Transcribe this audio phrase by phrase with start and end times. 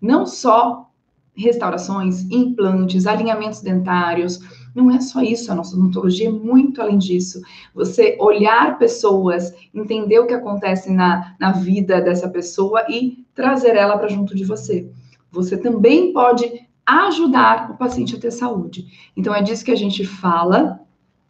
[0.00, 0.90] não só
[1.34, 4.40] restaurações, implantes, alinhamentos dentários,
[4.74, 7.40] não é só isso, a nossa odontologia é muito além disso.
[7.74, 13.98] Você olhar pessoas, entender o que acontece na, na vida dessa pessoa e trazer ela
[13.98, 14.88] para junto de você.
[15.30, 19.10] Você também pode ajudar o paciente a ter saúde.
[19.16, 20.80] Então, é disso que a gente fala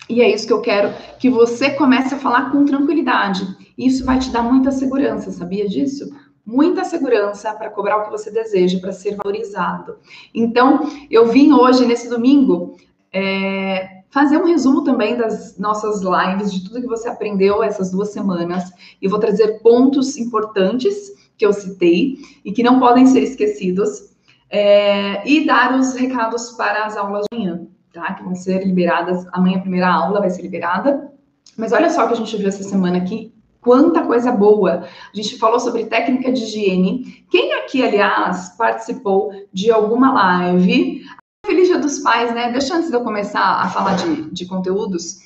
[0.09, 3.47] e é isso que eu quero que você comece a falar com tranquilidade.
[3.77, 6.09] Isso vai te dar muita segurança, sabia disso?
[6.51, 9.99] Muita segurança para cobrar o que você deseja, para ser valorizado.
[10.35, 12.79] Então, eu vim hoje, nesse domingo,
[13.13, 18.09] é, fazer um resumo também das nossas lives, de tudo que você aprendeu essas duas
[18.09, 18.65] semanas.
[19.03, 24.17] E vou trazer pontos importantes que eu citei e que não podem ser esquecidos.
[24.51, 28.15] É, e dar os recados para as aulas de amanhã tá?
[28.15, 29.27] Que vão ser liberadas.
[29.33, 31.13] Amanhã a primeira aula vai ser liberada.
[31.57, 33.35] Mas olha só o que a gente viu essa semana aqui.
[33.61, 34.85] Quanta coisa boa!
[35.13, 37.25] A gente falou sobre técnica de higiene.
[37.31, 41.05] Quem aqui, aliás, participou de alguma live?
[41.45, 42.53] Feliz Dia dos Pais, né?
[42.53, 45.19] Deixa antes de eu começar a falar de, de conteúdos.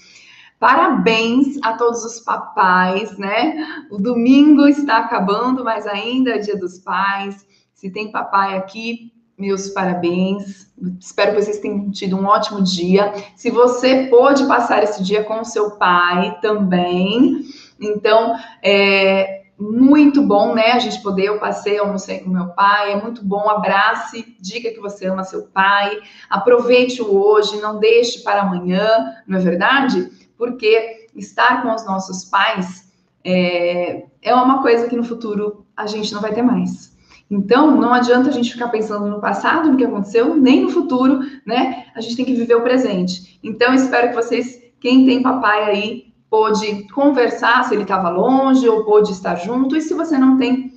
[0.58, 3.84] Parabéns a todos os papais, né?
[3.90, 7.44] O domingo está acabando, mas ainda é Dia dos Pais.
[7.74, 10.72] Se tem papai aqui, meus parabéns.
[11.00, 13.12] Espero que vocês tenham tido um ótimo dia.
[13.34, 17.44] Se você pôde passar esse dia com o seu pai também,
[17.82, 20.72] então é muito bom, né?
[20.72, 23.48] A gente poder, eu passei, almocei com meu pai, é muito bom.
[23.48, 29.38] Abrace, diga que você ama seu pai, aproveite o hoje, não deixe para amanhã, não
[29.38, 30.10] é verdade?
[30.36, 32.92] Porque estar com os nossos pais
[33.24, 36.92] é, é uma coisa que no futuro a gente não vai ter mais.
[37.30, 41.20] Então, não adianta a gente ficar pensando no passado, no que aconteceu, nem no futuro,
[41.46, 41.86] né?
[41.94, 43.38] A gente tem que viver o presente.
[43.42, 48.86] Então, espero que vocês, quem tem papai aí, pôde conversar se ele estava longe ou
[48.86, 49.76] pôde estar junto.
[49.76, 50.72] E se você não tem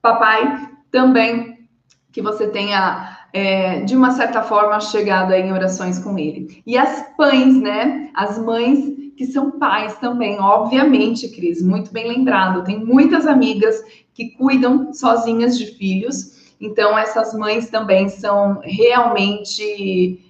[0.00, 1.68] papai, também
[2.10, 6.62] que você tenha, é, de uma certa forma, chegado em orações com ele.
[6.66, 8.08] E as pães, né?
[8.14, 12.64] As mães que são pais também, obviamente, Cris, muito bem lembrado.
[12.64, 13.84] Tem muitas amigas
[14.14, 20.24] que cuidam sozinhas de filhos, então essas mães também são realmente.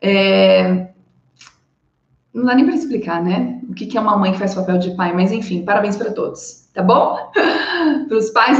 [0.00, 0.89] É...
[2.32, 3.60] Não dá nem para explicar, né?
[3.68, 6.68] O que é uma mãe que faz papel de pai, mas enfim, parabéns para todos,
[6.72, 7.16] tá bom?
[8.08, 8.58] para os pais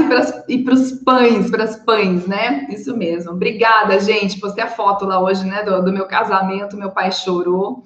[0.48, 2.66] e para os pães, para as pães, né?
[2.68, 3.32] Isso mesmo.
[3.32, 4.40] Obrigada, gente.
[4.40, 6.76] Postei a foto lá hoje, né, do, do meu casamento.
[6.76, 7.84] Meu pai chorou.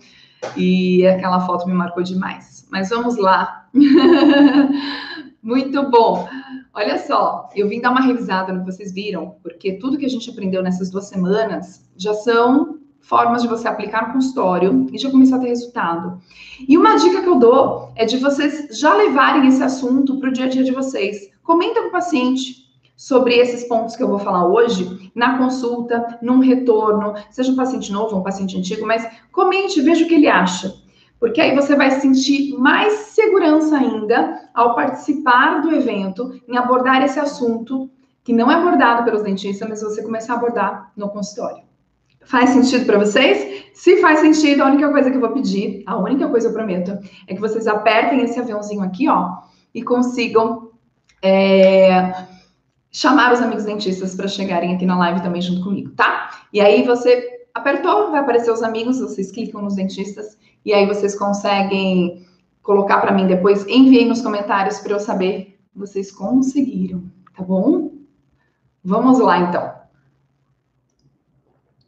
[0.57, 2.67] E aquela foto me marcou demais.
[2.71, 3.67] Mas vamos lá.
[5.43, 6.27] Muito bom.
[6.73, 10.09] Olha só, eu vim dar uma revisada no que vocês viram, porque tudo que a
[10.09, 15.11] gente aprendeu nessas duas semanas já são formas de você aplicar no consultório e já
[15.11, 16.21] começar a ter resultado.
[16.69, 20.33] E uma dica que eu dou é de vocês já levarem esse assunto para o
[20.33, 21.31] dia a dia de vocês.
[21.43, 22.65] Comenta com o paciente,
[22.97, 27.93] sobre esses pontos que eu vou falar hoje na consulta, num retorno, seja um paciente
[27.93, 30.75] novo ou um paciente antigo, mas comente, veja o que ele acha.
[31.19, 37.19] Porque aí você vai sentir mais segurança ainda ao participar do evento em abordar esse
[37.19, 37.91] assunto
[38.23, 41.63] que não é abordado pelos dentistas, mas você começar a abordar no consultório.
[42.27, 43.65] Faz sentido para vocês?
[43.75, 46.99] Se faz sentido, a única coisa que eu vou pedir, a única coisa eu prometo,
[47.27, 49.39] é que vocês apertem esse aviãozinho aqui, ó,
[49.75, 50.71] e consigam
[51.21, 52.15] é,
[52.91, 56.31] chamar os amigos dentistas para chegarem aqui na live também junto comigo, tá?
[56.53, 61.19] E aí você apertou, vai aparecer os amigos, vocês clicam nos dentistas e aí vocês
[61.19, 62.25] conseguem
[62.63, 67.03] colocar para mim depois, enviem nos comentários para eu saber que vocês conseguiram,
[67.37, 67.91] tá bom?
[68.83, 69.84] Vamos lá então.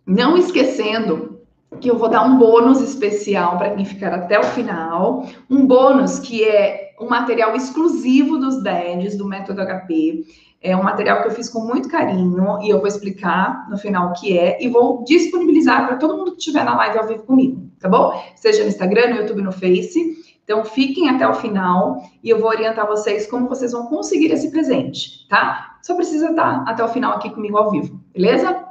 [0.06, 1.40] Não esquecendo
[1.80, 6.18] que eu vou dar um bônus especial para quem ficar até o final, um bônus
[6.20, 10.24] que é um material exclusivo dos DEDs do método HP
[10.62, 14.10] é um material que eu fiz com muito carinho e eu vou explicar no final
[14.10, 17.22] o que é e vou disponibilizar para todo mundo que estiver na live ao vivo
[17.24, 18.20] comigo, tá bom?
[18.34, 20.24] Seja no Instagram, no YouTube, no Face.
[20.42, 24.50] Então, fiquem até o final e eu vou orientar vocês como vocês vão conseguir esse
[24.50, 25.76] presente, tá?
[25.82, 28.65] Só precisa estar até o final aqui comigo ao vivo, beleza?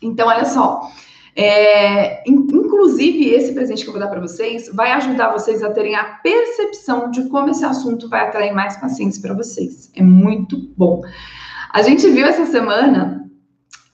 [0.00, 0.90] Então, olha só.
[1.34, 5.94] É, inclusive, esse presente que eu vou dar para vocês vai ajudar vocês a terem
[5.94, 9.90] a percepção de como esse assunto vai atrair mais pacientes para vocês.
[9.96, 11.02] É muito bom.
[11.72, 13.30] A gente viu essa semana.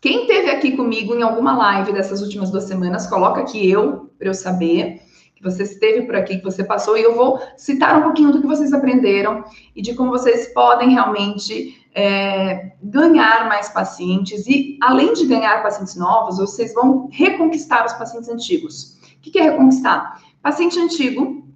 [0.01, 4.29] Quem teve aqui comigo em alguma live dessas últimas duas semanas, coloca aqui eu, para
[4.29, 5.01] eu saber
[5.39, 8.41] que você esteve por aqui, que você passou, e eu vou citar um pouquinho do
[8.41, 9.45] que vocês aprenderam
[9.75, 15.95] e de como vocês podem realmente é, ganhar mais pacientes e, além de ganhar pacientes
[15.95, 18.99] novos, vocês vão reconquistar os pacientes antigos.
[19.17, 20.21] O que, é reconquistar?
[20.43, 21.47] Paciente antigo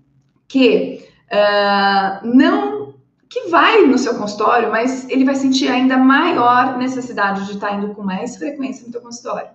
[0.47, 2.93] que uh, não
[3.29, 7.95] que vai no seu consultório, mas ele vai sentir ainda maior necessidade de estar indo
[7.95, 9.49] com mais frequência no seu consultório.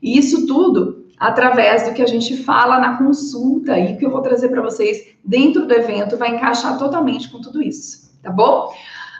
[0.00, 4.22] E isso tudo através do que a gente fala na consulta e que eu vou
[4.22, 8.72] trazer para vocês dentro do evento vai encaixar totalmente com tudo isso, tá bom?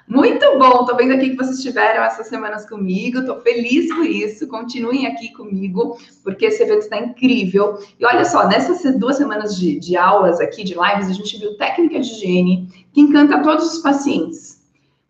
[0.08, 4.48] Muito bom, tô vendo aqui que vocês tiveram essas semanas comigo, tô feliz por isso.
[4.48, 7.78] Continuem aqui comigo, porque esse evento está incrível.
[8.00, 11.58] E olha só, nessas duas semanas de, de aulas aqui, de lives, a gente viu
[11.58, 14.62] técnica de higiene que encanta todos os pacientes.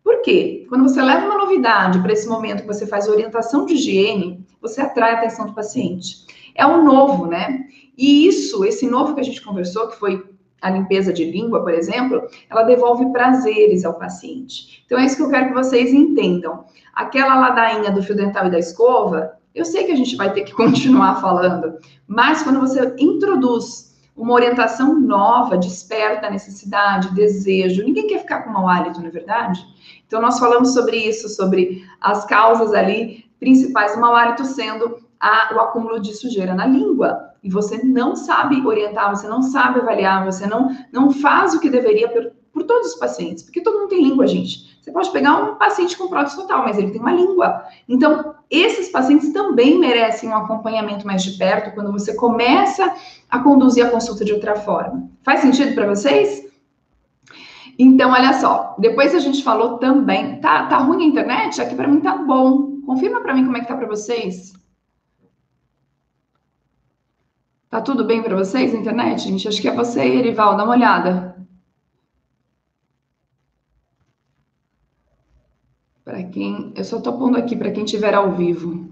[0.02, 0.66] Por quê?
[0.68, 4.80] Quando você leva uma novidade para esse momento que você faz orientação de higiene, você
[4.80, 6.26] atrai a atenção do paciente.
[6.58, 7.66] É o novo, né?
[7.96, 10.28] E isso, esse novo que a gente conversou, que foi
[10.60, 14.82] a limpeza de língua, por exemplo, ela devolve prazeres ao paciente.
[14.84, 16.64] Então é isso que eu quero que vocês entendam.
[16.92, 20.42] Aquela ladainha do fio dental e da escova, eu sei que a gente vai ter
[20.42, 21.78] que continuar falando,
[22.08, 28.50] mas quando você introduz uma orientação nova, desperta a necessidade, desejo, ninguém quer ficar com
[28.50, 29.64] mau hálito, não é verdade?
[30.08, 35.54] Então nós falamos sobre isso, sobre as causas ali principais do mau hálito sendo a,
[35.54, 40.24] o acúmulo de sujeira na língua e você não sabe orientar, você não sabe avaliar,
[40.24, 43.88] você não, não faz o que deveria por, por todos os pacientes, porque todo mundo
[43.88, 44.78] tem língua, gente.
[44.80, 47.62] Você pode pegar um paciente com prótese total, mas ele tem uma língua.
[47.88, 52.94] Então, esses pacientes também merecem um acompanhamento mais de perto quando você começa
[53.28, 55.08] a conduzir a consulta de outra forma.
[55.22, 56.48] Faz sentido para vocês?
[57.78, 61.60] Então, olha só, depois a gente falou também, tá, tá ruim a internet?
[61.60, 62.80] Aqui para mim tá bom.
[62.84, 64.57] Confirma para mim como é que tá para vocês.
[67.70, 69.46] Tá tudo bem para vocês internet, gente?
[69.46, 71.36] Acho que é você, Erival, dá uma olhada.
[76.02, 78.88] Para quem, eu só tô pondo aqui para quem estiver ao vivo.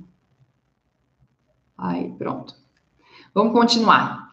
[1.79, 2.55] Aí, pronto.
[3.33, 4.26] Vamos continuar.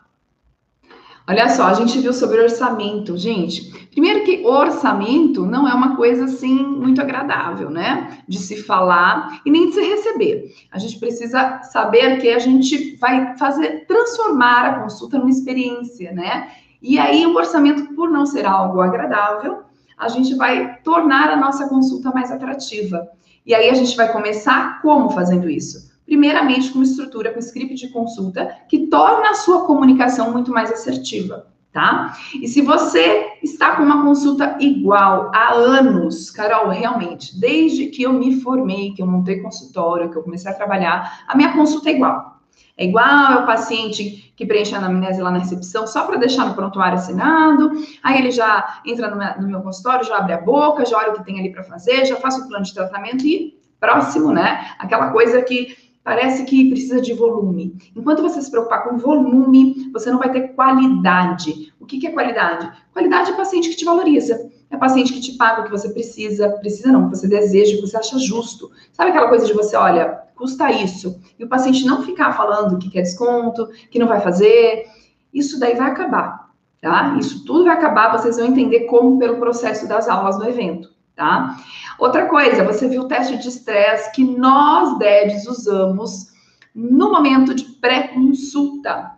[1.26, 3.72] Olha só, a gente viu sobre orçamento, gente.
[3.92, 8.18] Primeiro que orçamento não é uma coisa assim muito agradável, né?
[8.28, 10.54] De se falar e nem de se receber.
[10.70, 16.52] A gente precisa saber que a gente vai fazer transformar a consulta numa experiência, né?
[16.82, 19.64] E aí o orçamento, por não ser algo agradável,
[19.98, 23.08] a gente vai tornar a nossa consulta mais atrativa.
[23.46, 25.93] E aí a gente vai começar como fazendo isso?
[26.06, 30.72] Primeiramente com uma estrutura, com script de consulta, que torna a sua comunicação muito mais
[30.72, 32.16] assertiva, tá?
[32.42, 38.14] E se você está com uma consulta igual há anos, Carol, realmente, desde que eu
[38.14, 41.94] me formei, que eu montei consultório, que eu comecei a trabalhar, a minha consulta é
[41.94, 42.34] igual.
[42.76, 46.56] É igual ao paciente que preenche a anamnese lá na recepção, só para deixar no
[46.56, 47.72] prontuário assinado.
[48.02, 51.12] Aí ele já entra no meu, no meu consultório, já abre a boca, já olha
[51.12, 54.72] o que tem ali para fazer, já faço o plano de tratamento e próximo, né?
[54.80, 57.78] Aquela coisa que parece que precisa de volume.
[57.96, 61.74] Enquanto você se preocupar com volume, você não vai ter qualidade.
[61.80, 62.70] O que, que é qualidade?
[62.92, 64.52] Qualidade é paciente que te valoriza.
[64.70, 67.82] É paciente que te paga o que você precisa, precisa não, que você deseja, que
[67.82, 68.72] você acha justo.
[68.92, 71.22] Sabe aquela coisa de você, olha, custa isso.
[71.38, 74.86] E o paciente não ficar falando que quer desconto, que não vai fazer.
[75.34, 76.50] Isso daí vai acabar,
[76.82, 77.16] tá?
[77.20, 81.58] Isso tudo vai acabar, vocês vão entender como pelo processo das aulas do evento tá?
[82.00, 86.28] Outra coisa, você viu o teste de estresse que nós, DEDs, usamos
[86.74, 89.12] no momento de pré-consulta.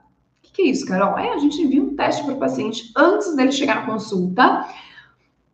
[0.44, 1.18] O que, é isso, Carol?
[1.18, 4.66] É, a gente envia um teste para o paciente antes dele chegar na consulta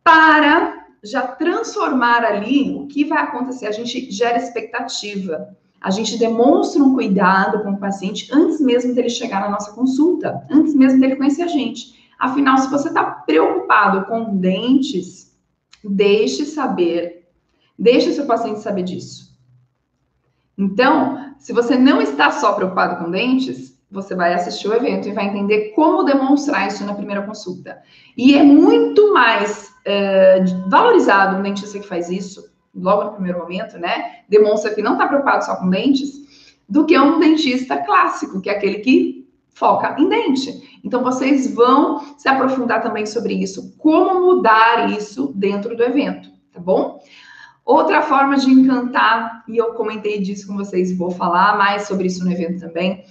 [0.03, 3.67] para já transformar ali o que vai acontecer.
[3.67, 5.55] A gente gera expectativa.
[5.79, 10.45] A gente demonstra um cuidado com o paciente antes mesmo dele chegar na nossa consulta,
[10.49, 11.99] antes mesmo dele conhecer a gente.
[12.19, 15.20] Afinal, se você está preocupado com dentes,
[15.83, 17.27] Deixe saber,
[17.77, 19.31] deixe seu paciente saber disso.
[20.57, 25.11] Então, se você não está só preocupado com dentes, você vai assistir o evento e
[25.11, 27.81] vai entender como demonstrar isso na primeira consulta.
[28.15, 33.77] E é muito mais é, valorizado um dentista que faz isso, logo no primeiro momento,
[33.77, 34.21] né?
[34.29, 36.21] Demonstra que não está preocupado só com dentes,
[36.69, 40.70] do que um dentista clássico, que é aquele que foca em dente.
[40.83, 46.59] Então, vocês vão se aprofundar também sobre isso, como mudar isso dentro do evento, tá
[46.59, 46.99] bom?
[47.63, 52.25] Outra forma de encantar, e eu comentei disso com vocês, vou falar mais sobre isso
[52.25, 53.05] no evento também,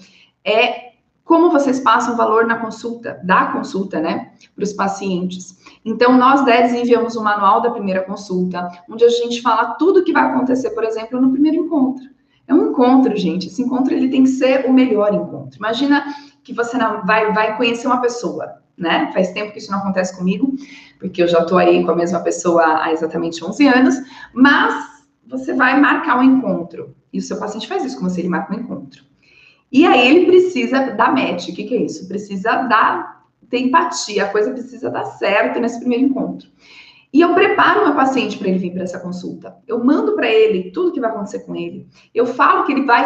[0.45, 0.91] é
[1.25, 5.57] como vocês passam valor na consulta, da consulta, né, para os pacientes.
[5.85, 10.05] Então, nós 10 enviamos o manual da primeira consulta, onde a gente fala tudo o
[10.05, 12.05] que vai acontecer, por exemplo, no primeiro encontro.
[12.49, 13.47] É um encontro, gente.
[13.47, 15.57] Esse encontro ele tem que ser o melhor encontro.
[15.57, 16.05] Imagina
[16.51, 19.11] que você não, vai, vai conhecer uma pessoa, né?
[19.13, 20.55] Faz tempo que isso não acontece comigo,
[20.99, 23.95] porque eu já estou aí com a mesma pessoa há exatamente 11 anos,
[24.35, 24.85] mas
[25.27, 26.95] você vai marcar um encontro.
[27.13, 29.05] E o seu paciente faz isso com você, ele marca um encontro.
[29.71, 31.49] E aí ele precisa dar match.
[31.49, 32.09] O que, que é isso?
[32.09, 36.49] Precisa dar, ter empatia, a coisa precisa dar certo nesse primeiro encontro.
[37.13, 39.57] E eu preparo meu paciente para ele vir para essa consulta.
[39.67, 41.89] Eu mando para ele tudo que vai acontecer com ele.
[42.13, 43.05] Eu falo que ele vai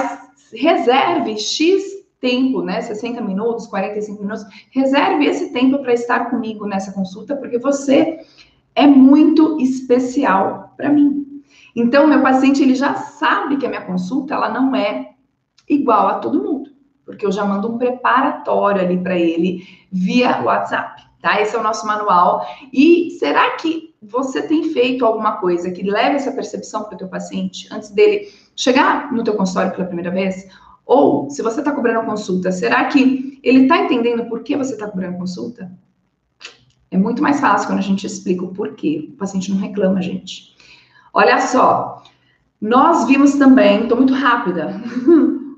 [0.52, 1.93] reserve X
[2.24, 2.80] tempo, né?
[2.80, 4.46] 60 minutos, 45 minutos.
[4.70, 8.18] Reserve esse tempo para estar comigo nessa consulta, porque você
[8.74, 11.42] é muito especial para mim.
[11.76, 15.10] Então, meu paciente ele já sabe que a minha consulta ela não é
[15.68, 16.70] igual a todo mundo,
[17.04, 19.62] porque eu já mando um preparatório ali para ele
[19.92, 21.42] via WhatsApp, tá?
[21.42, 22.46] Esse é o nosso manual.
[22.72, 27.08] E será que você tem feito alguma coisa que leve essa percepção para o teu
[27.08, 30.48] paciente antes dele chegar no teu consultório pela primeira vez?
[30.86, 34.88] Ou, se você está cobrando consulta, será que ele está entendendo por que você está
[34.88, 35.70] cobrando consulta?
[36.90, 39.10] É muito mais fácil quando a gente explica o porquê.
[39.12, 40.54] O paciente não reclama, gente.
[41.12, 42.02] Olha só,
[42.60, 44.80] nós vimos também, estou muito rápida.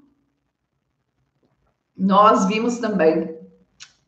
[1.96, 3.36] nós vimos também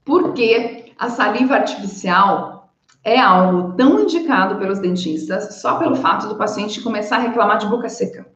[0.05, 2.73] por que a saliva artificial
[3.05, 7.67] é algo tão indicado pelos dentistas só pelo fato do paciente começar a reclamar de
[7.67, 8.27] boca seca.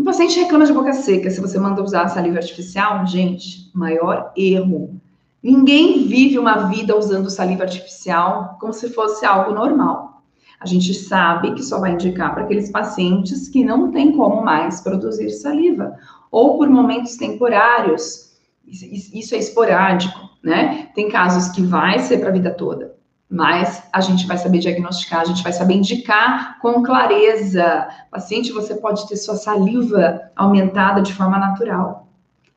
[0.00, 4.98] O paciente reclama de boca seca se você manda usar saliva artificial, gente, maior erro.
[5.42, 10.22] Ninguém vive uma vida usando saliva artificial como se fosse algo normal.
[10.58, 14.80] A gente sabe que só vai indicar para aqueles pacientes que não têm como mais
[14.80, 15.94] produzir saliva,
[16.30, 18.38] ou por momentos temporários.
[18.66, 20.88] Isso é esporádico, né?
[20.94, 22.98] Tem casos que vai ser para a vida toda
[23.30, 27.88] mas a gente vai saber diagnosticar, a gente vai saber indicar com clareza.
[28.10, 32.08] Paciente, você pode ter sua saliva aumentada de forma natural.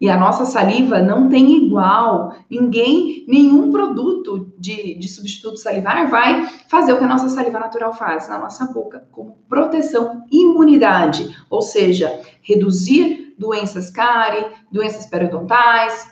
[0.02, 2.36] E a nossa saliva não tem igual.
[2.50, 7.94] Ninguém, nenhum produto de, de substituto salivar vai fazer o que a nossa saliva natural
[7.94, 16.12] faz na nossa boca, como proteção, imunidade, ou seja, reduzir doenças cárie, doenças periodontais,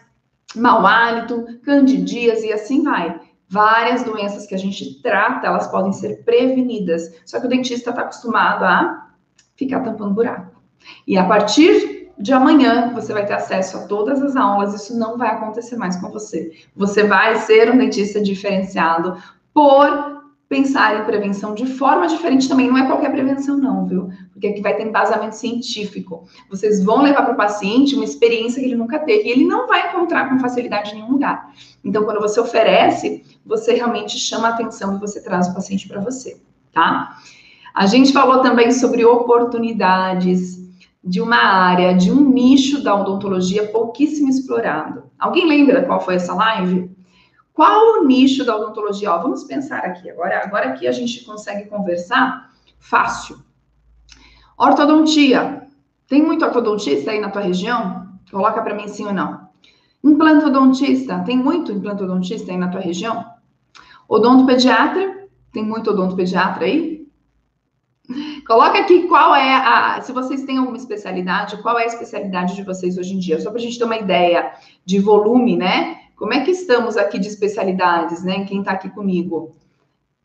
[0.55, 3.19] mau hálito, candidíase e assim vai
[3.51, 7.13] várias doenças que a gente trata, elas podem ser prevenidas.
[7.25, 9.09] Só que o dentista está acostumado a
[9.57, 10.61] ficar tampando buraco.
[11.05, 15.17] E a partir de amanhã, você vai ter acesso a todas as aulas, isso não
[15.17, 16.51] vai acontecer mais com você.
[16.75, 19.21] Você vai ser um dentista diferenciado
[19.53, 20.20] por
[20.51, 22.67] pensar em prevenção de forma diferente também.
[22.67, 24.09] Não é qualquer prevenção, não, viu?
[24.33, 26.25] Porque aqui vai ter embasamento científico.
[26.49, 29.65] Vocês vão levar para o paciente uma experiência que ele nunca teve e ele não
[29.65, 31.53] vai encontrar com facilidade em nenhum lugar.
[31.85, 36.01] Então, quando você oferece, você realmente chama a atenção e você traz o paciente para
[36.01, 36.41] você,
[36.73, 37.17] tá?
[37.73, 40.59] A gente falou também sobre oportunidades
[41.01, 45.03] de uma área, de um nicho da odontologia pouquíssimo explorado.
[45.17, 46.90] Alguém lembra qual foi essa live?
[47.61, 49.13] Qual o nicho da odontologia?
[49.13, 50.09] Ó, vamos pensar aqui.
[50.09, 52.49] Agora, agora aqui a gente consegue conversar
[52.79, 53.37] fácil.
[54.57, 55.67] Ortodontia.
[56.07, 58.17] Tem muito ortodontista aí na tua região?
[58.31, 59.47] Coloca para mim sim ou não.
[60.03, 61.19] Implantodontista.
[61.19, 63.23] Tem muito implantodontista aí na tua região?
[64.09, 65.27] Odontopediatra.
[65.53, 67.05] Tem muito odontopediatra aí?
[68.47, 70.01] Coloca aqui qual é a.
[70.01, 73.39] Se vocês têm alguma especialidade, qual é a especialidade de vocês hoje em dia?
[73.39, 74.51] Só para a gente ter uma ideia
[74.83, 76.00] de volume, né?
[76.21, 78.45] Como é que estamos aqui de especialidades, né?
[78.45, 79.55] Quem está aqui comigo?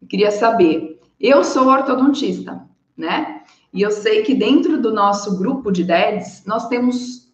[0.02, 1.00] Eu queria saber.
[1.18, 3.40] Eu sou ortodontista, né?
[3.72, 7.32] E eu sei que dentro do nosso grupo de DEDs, nós temos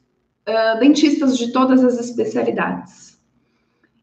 [0.48, 3.18] uh, dentistas de todas as especialidades.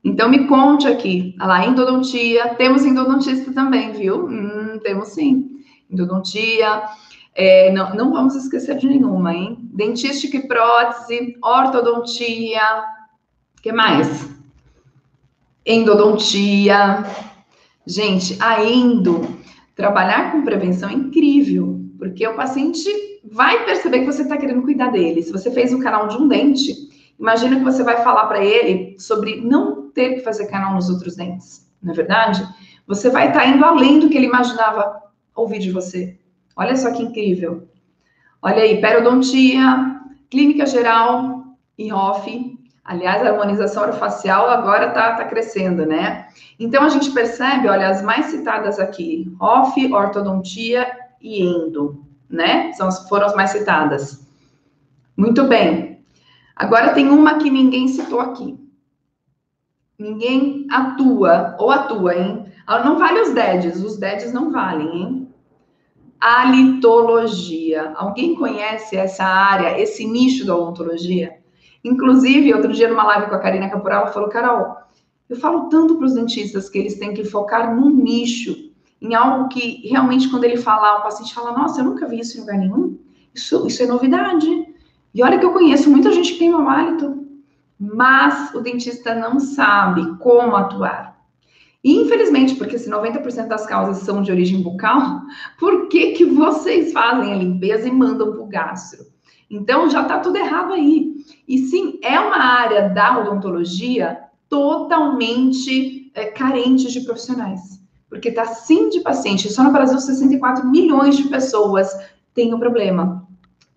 [0.03, 1.37] Então, me conte aqui.
[1.39, 2.53] Olha lá, endodontia.
[2.55, 4.25] Temos endodontista também, viu?
[4.25, 5.63] Hum, temos sim.
[5.89, 6.83] Endodontia.
[7.33, 9.57] É, não, não vamos esquecer de nenhuma, hein?
[9.73, 12.83] Dentística e prótese, ortodontia.
[13.57, 14.37] O que mais?
[15.65, 17.03] Endodontia.
[17.85, 19.39] Gente, a endo,
[19.75, 22.89] trabalhar com prevenção é incrível, porque o paciente
[23.23, 25.21] vai perceber que você está querendo cuidar dele.
[25.21, 26.73] Se você fez o canal de um dente,
[27.19, 31.15] imagina que você vai falar para ele sobre não ter que fazer canal nos outros
[31.15, 32.47] dentes, não é verdade?
[32.87, 35.01] Você vai estar tá indo além do que ele imaginava
[35.35, 36.17] ouvir de você.
[36.55, 37.67] Olha só que incrível.
[38.41, 39.99] Olha aí, periodontia,
[40.29, 41.43] clínica geral
[41.77, 42.58] e ROF,
[42.89, 46.27] Aliás, a harmonização orofacial agora está tá crescendo, né?
[46.59, 50.91] Então, a gente percebe, olha, as mais citadas aqui, OF, ortodontia
[51.21, 52.73] e endo, né?
[52.73, 54.27] São, foram as mais citadas.
[55.15, 56.03] Muito bem.
[56.55, 58.57] Agora tem uma que ninguém citou aqui.
[59.95, 62.45] Ninguém atua, ou atua, hein?
[62.65, 65.33] Ah, não vale os DEDs, os DEDs não valem, hein?
[66.19, 67.93] Alitologia.
[67.95, 71.38] Alguém conhece essa área, esse nicho da odontologia?
[71.83, 74.75] Inclusive, outro dia numa live com a Karina Caporal, ela falou, Carol,
[75.29, 78.71] eu falo tanto para os dentistas que eles têm que focar num nicho,
[79.01, 82.37] em algo que realmente quando ele falar, o paciente fala, nossa, eu nunca vi isso
[82.37, 82.97] em lugar nenhum.
[83.33, 84.47] Isso, isso é novidade.
[85.13, 87.25] E olha que eu conheço muita gente que tem mau hálito,
[87.79, 91.17] mas o dentista não sabe como atuar.
[91.83, 95.21] Infelizmente, porque se 90% das causas são de origem bucal,
[95.57, 99.05] por que, que vocês fazem a limpeza e mandam para o gastro?
[99.49, 101.15] Então, já está tudo errado aí.
[101.47, 107.79] E sim, é uma área da odontologia totalmente é, carente de profissionais.
[108.09, 109.51] Porque está sim de paciente.
[109.51, 111.89] Só no Brasil, 64 milhões de pessoas
[112.33, 113.27] têm o um problema.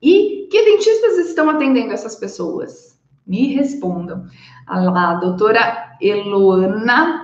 [0.01, 2.99] E que dentistas estão atendendo essas pessoas?
[3.27, 4.27] Me respondam.
[4.67, 7.23] A, a doutora Eloana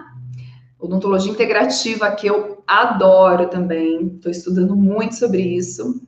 [0.78, 4.12] Odontologia integrativa, que eu adoro também.
[4.14, 6.00] Estou estudando muito sobre isso.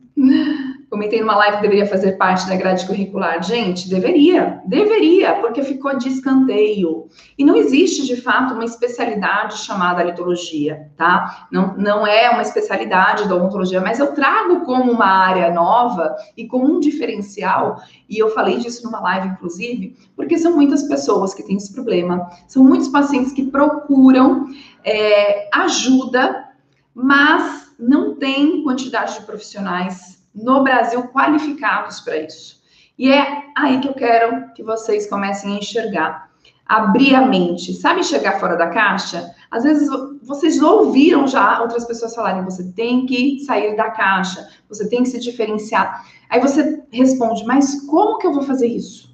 [0.90, 3.40] Comentei numa live que deveria fazer parte da grade curricular.
[3.44, 7.06] Gente, deveria, deveria, porque ficou de escanteio.
[7.38, 11.46] E não existe, de fato, uma especialidade chamada litologia, tá?
[11.48, 16.48] Não, não é uma especialidade da odontologia, mas eu trago como uma área nova e
[16.48, 21.44] como um diferencial, e eu falei disso numa live, inclusive, porque são muitas pessoas que
[21.44, 24.46] têm esse problema, são muitos pacientes que procuram
[24.84, 26.48] é, ajuda,
[26.92, 32.60] mas não tem quantidade de profissionais no Brasil qualificados para isso.
[32.98, 36.30] E é aí que eu quero que vocês comecem a enxergar,
[36.66, 39.34] abrir a mente, sabe chegar fora da caixa?
[39.50, 39.88] Às vezes
[40.22, 45.08] vocês ouviram já outras pessoas falarem, você tem que sair da caixa, você tem que
[45.08, 46.06] se diferenciar.
[46.28, 49.10] Aí você responde, mas como que eu vou fazer isso?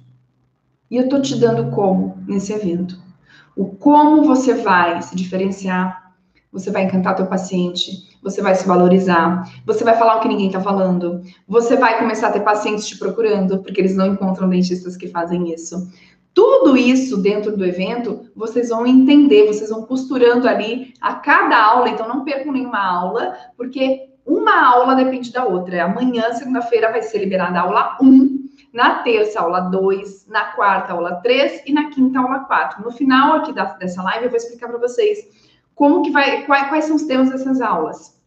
[0.91, 3.01] E eu tô te dando como nesse evento.
[3.55, 6.06] O como você vai se diferenciar,
[6.51, 10.47] você vai encantar teu paciente, você vai se valorizar, você vai falar o que ninguém
[10.47, 14.97] está falando, você vai começar a ter pacientes te procurando, porque eles não encontram dentistas
[14.97, 15.91] que fazem isso.
[16.33, 21.89] Tudo isso dentro do evento, vocês vão entender, vocês vão costurando ali a cada aula,
[21.89, 25.85] então não percam nenhuma aula, porque uma aula depende da outra.
[25.85, 31.15] Amanhã, segunda-feira, vai ser liberada a aula 1, na terça, aula 2, na quarta, aula
[31.15, 32.83] 3 e na quinta, aula 4.
[32.83, 35.46] No final aqui da, dessa live, eu vou explicar para vocês
[35.77, 38.19] como que vai, quais, quais são os temas dessas aulas.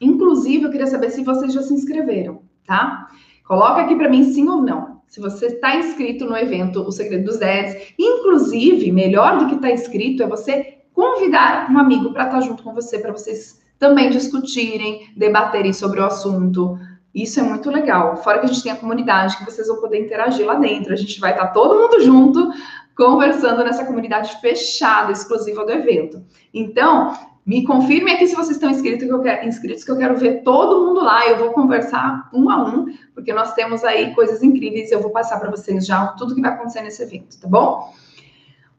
[0.00, 3.08] Inclusive, eu queria saber se vocês já se inscreveram, tá?
[3.44, 5.02] Coloca aqui para mim sim ou não.
[5.08, 9.66] Se você está inscrito no evento O Segredo dos 10, inclusive, melhor do que estar
[9.66, 13.60] tá inscrito é você convidar um amigo para estar tá junto com você, para vocês
[13.80, 16.78] também discutirem, debaterem sobre o assunto.
[17.12, 18.16] Isso é muito legal.
[18.18, 20.92] Fora que a gente tem a comunidade que vocês vão poder interagir lá dentro.
[20.92, 22.48] A gente vai estar tá todo mundo junto
[22.96, 26.24] conversando nessa comunidade fechada, exclusiva do evento.
[26.52, 30.16] Então, me confirme aqui se vocês estão inscritos que, eu quero, inscritos, que eu quero
[30.16, 31.26] ver todo mundo lá.
[31.28, 34.92] Eu vou conversar um a um, porque nós temos aí coisas incríveis.
[34.92, 37.92] Eu vou passar para vocês já tudo que vai acontecer nesse evento, tá bom?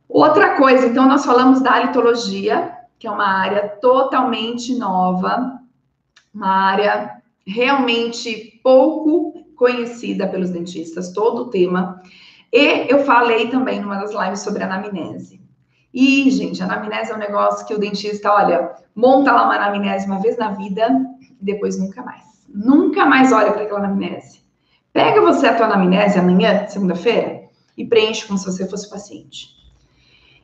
[0.08, 5.60] Outra coisa, então, nós falamos da litologia, que é uma área totalmente nova,
[6.34, 12.02] uma área realmente pouco conhecida pelos dentistas, todo o tema.
[12.54, 15.42] E eu falei também numa das lives sobre anamnese.
[15.92, 20.20] E, gente, anamnese é um negócio que o dentista, olha, monta lá uma anamnese uma
[20.20, 20.88] vez na vida
[21.20, 22.22] e depois nunca mais.
[22.48, 24.44] Nunca mais olha para aquela anamnese.
[24.94, 27.42] Pega você a tua anamnese amanhã, segunda-feira,
[27.76, 29.48] e preenche como se você fosse paciente.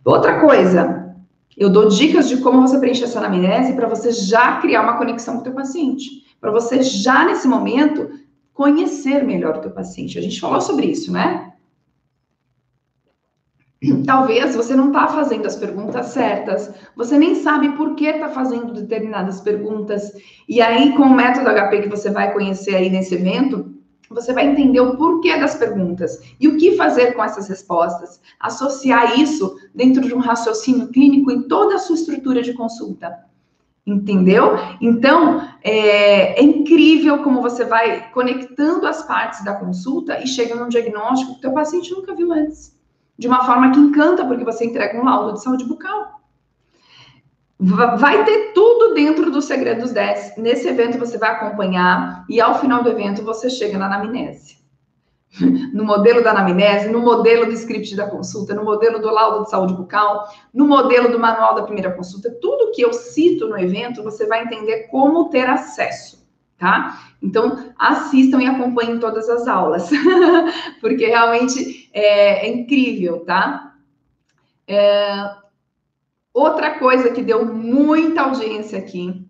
[0.03, 1.15] Outra coisa,
[1.55, 5.35] eu dou dicas de como você preenche essa anamnese para você já criar uma conexão
[5.35, 6.09] com o teu paciente.
[6.41, 8.09] Para você já, nesse momento,
[8.51, 10.17] conhecer melhor o teu paciente.
[10.17, 11.49] A gente falou sobre isso, né?
[14.05, 18.73] Talvez você não está fazendo as perguntas certas, você nem sabe por que está fazendo
[18.73, 20.11] determinadas perguntas,
[20.47, 23.73] e aí com o método HP que você vai conhecer aí nesse evento,
[24.09, 29.19] você vai entender o porquê das perguntas e o que fazer com essas respostas, associar
[29.19, 33.29] isso dentro de um raciocínio clínico em toda a sua estrutura de consulta.
[33.85, 34.55] Entendeu?
[34.81, 40.69] Então, é, é incrível como você vai conectando as partes da consulta e chega num
[40.69, 42.78] diagnóstico que o paciente nunca viu antes
[43.19, 46.21] de uma forma que encanta, porque você entrega um laudo de saúde bucal.
[47.59, 50.37] Vai ter tudo dentro do Segredo dos 10.
[50.37, 54.57] Nesse evento você vai acompanhar e ao final do evento você chega na anamnese.
[55.71, 59.51] No modelo da anamnese, no modelo do script da consulta, no modelo do laudo de
[59.51, 64.01] saúde bucal, no modelo do manual da primeira consulta, tudo que eu cito no evento,
[64.01, 66.27] você vai entender como ter acesso
[66.59, 66.99] tá?
[67.23, 69.89] Então, assistam e acompanhem todas as aulas,
[70.81, 73.73] porque realmente é, é incrível, tá?
[74.67, 75.31] É,
[76.33, 79.25] outra coisa que deu muita audiência aqui,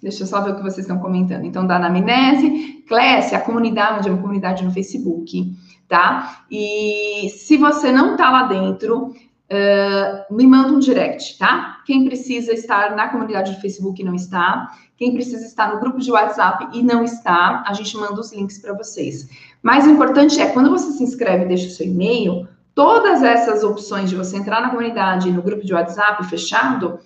[0.00, 1.44] deixa eu só ver o que vocês estão comentando.
[1.44, 5.52] Então, da anamnese, Clécia, a comunidade, é uma comunidade no Facebook,
[5.88, 6.44] tá?
[6.50, 11.82] E se você não tá lá dentro, uh, me manda um direct, tá?
[11.84, 15.98] Quem precisa estar na comunidade do Facebook e não está, quem precisa estar no grupo
[15.98, 19.28] de WhatsApp e não está, a gente manda os links para vocês.
[19.62, 23.62] Mas o importante é, quando você se inscreve e deixa o seu e-mail, todas essas
[23.62, 26.98] opções de você entrar na comunidade e no grupo de WhatsApp fechado,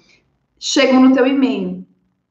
[0.59, 1.85] chegam no teu e-mail.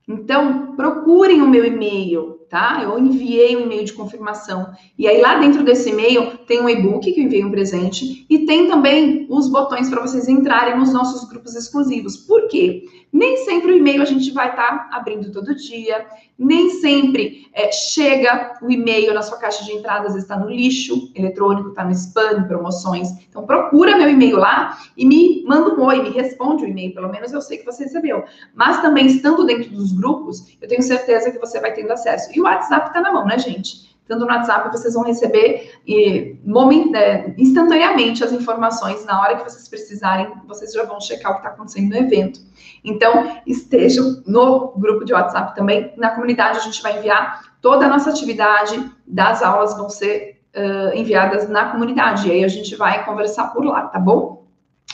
[0.07, 2.81] Então, procurem o meu e-mail, tá?
[2.81, 4.73] Eu enviei um e-mail de confirmação.
[4.97, 8.39] E aí, lá dentro desse e-mail, tem um e-book que eu enviei um presente e
[8.39, 12.17] tem também os botões para vocês entrarem nos nossos grupos exclusivos.
[12.17, 12.83] Por quê?
[13.11, 16.05] Nem sempre o e-mail a gente vai estar tá abrindo todo dia,
[16.37, 21.69] nem sempre é, chega o e-mail na sua caixa de entradas, está no lixo eletrônico,
[21.69, 23.09] está no spam, promoções.
[23.27, 27.09] Então, procura meu e-mail lá e me manda um oi, me responde o e-mail, pelo
[27.09, 28.23] menos eu sei que você recebeu.
[28.53, 32.29] Mas também, estando dentro dos grupos, eu tenho certeza que você vai tendo acesso.
[32.35, 33.89] E o WhatsApp está na mão, né, gente?
[34.07, 39.03] Tanto no WhatsApp vocês vão receber e, moment, é, instantaneamente as informações.
[39.05, 42.39] Na hora que vocês precisarem, vocês já vão checar o que está acontecendo no evento.
[42.83, 45.93] Então, estejam no grupo de WhatsApp também.
[45.97, 50.95] Na comunidade, a gente vai enviar toda a nossa atividade das aulas vão ser uh,
[50.95, 52.27] enviadas na comunidade.
[52.27, 54.38] E aí a gente vai conversar por lá, tá bom?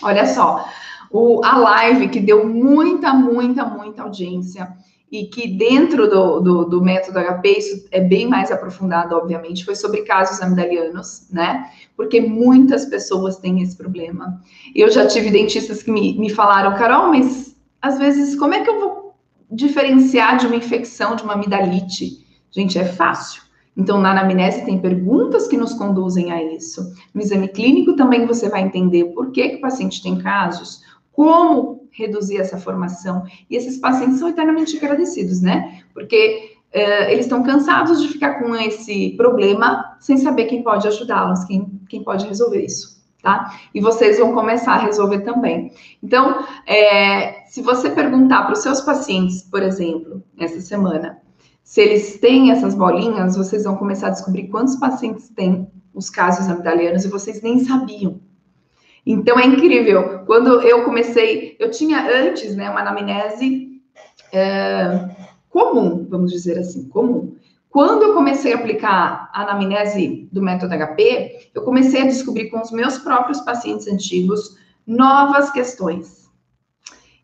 [0.02, 0.68] Olha só,
[1.12, 4.76] o, a live que deu muita, muita, muita audiência
[5.12, 9.76] e que dentro do, do, do, método HP, isso é bem mais aprofundado, obviamente, foi
[9.76, 11.72] sobre casos amidalianos, né?
[11.96, 14.42] Porque muitas pessoas têm esse problema.
[14.76, 18.70] Eu já tive dentistas que me, me falaram, Carol, mas às vezes, como é que
[18.70, 19.16] eu vou
[19.50, 22.26] diferenciar de uma infecção, de uma amidalite?
[22.52, 23.45] Gente, é fácil.
[23.78, 26.94] Então, na anamnese tem perguntas que nos conduzem a isso.
[27.14, 31.88] No exame clínico também você vai entender por que, que o paciente tem casos, como
[31.92, 33.24] reduzir essa formação.
[33.50, 35.82] E esses pacientes são eternamente agradecidos, né?
[35.94, 41.44] Porque uh, eles estão cansados de ficar com esse problema sem saber quem pode ajudá-los,
[41.46, 42.96] quem, quem pode resolver isso.
[43.22, 43.60] Tá?
[43.74, 45.72] E vocês vão começar a resolver também.
[46.04, 51.18] Então, é, se você perguntar para os seus pacientes, por exemplo, essa semana,
[51.66, 56.48] se eles têm essas bolinhas, vocês vão começar a descobrir quantos pacientes têm os casos
[56.48, 58.22] amidalianos e vocês nem sabiam.
[59.04, 60.20] Então é incrível.
[60.28, 63.82] Quando eu comecei, eu tinha antes, né, uma anamnese
[64.32, 65.10] é,
[65.50, 67.36] comum, vamos dizer assim, comum.
[67.68, 72.62] Quando eu comecei a aplicar a anamnese do método HP, eu comecei a descobrir com
[72.62, 76.30] os meus próprios pacientes antigos novas questões.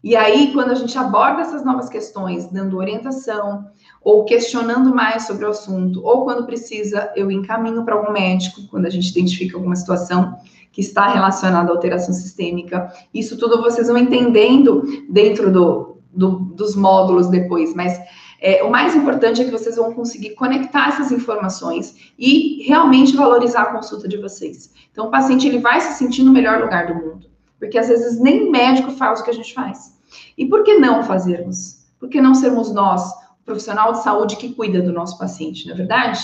[0.04, 3.70] E aí, quando a gente aborda essas novas questões, dando orientação,
[4.04, 8.86] ou questionando mais sobre o assunto, ou quando precisa, eu encaminho para algum médico, quando
[8.88, 10.36] a gente identifica alguma situação
[10.72, 12.92] que está relacionada à alteração sistêmica.
[13.14, 18.00] Isso tudo vocês vão entendendo dentro do, do dos módulos depois, mas
[18.42, 23.62] é, o mais importante é que vocês vão conseguir conectar essas informações e realmente valorizar
[23.62, 24.72] a consulta de vocês.
[24.92, 27.28] Então, o paciente ele vai se sentir no melhor lugar do mundo,
[27.60, 29.96] porque às vezes nem médico faz o que a gente faz.
[30.36, 31.86] E por que não fazermos?
[32.00, 33.04] Por que não sermos nós,
[33.52, 36.20] profissional de saúde que cuida do nosso paciente, não é verdade?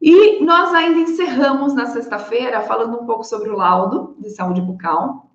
[0.00, 5.30] E nós ainda encerramos na sexta-feira falando um pouco sobre o laudo de saúde bucal,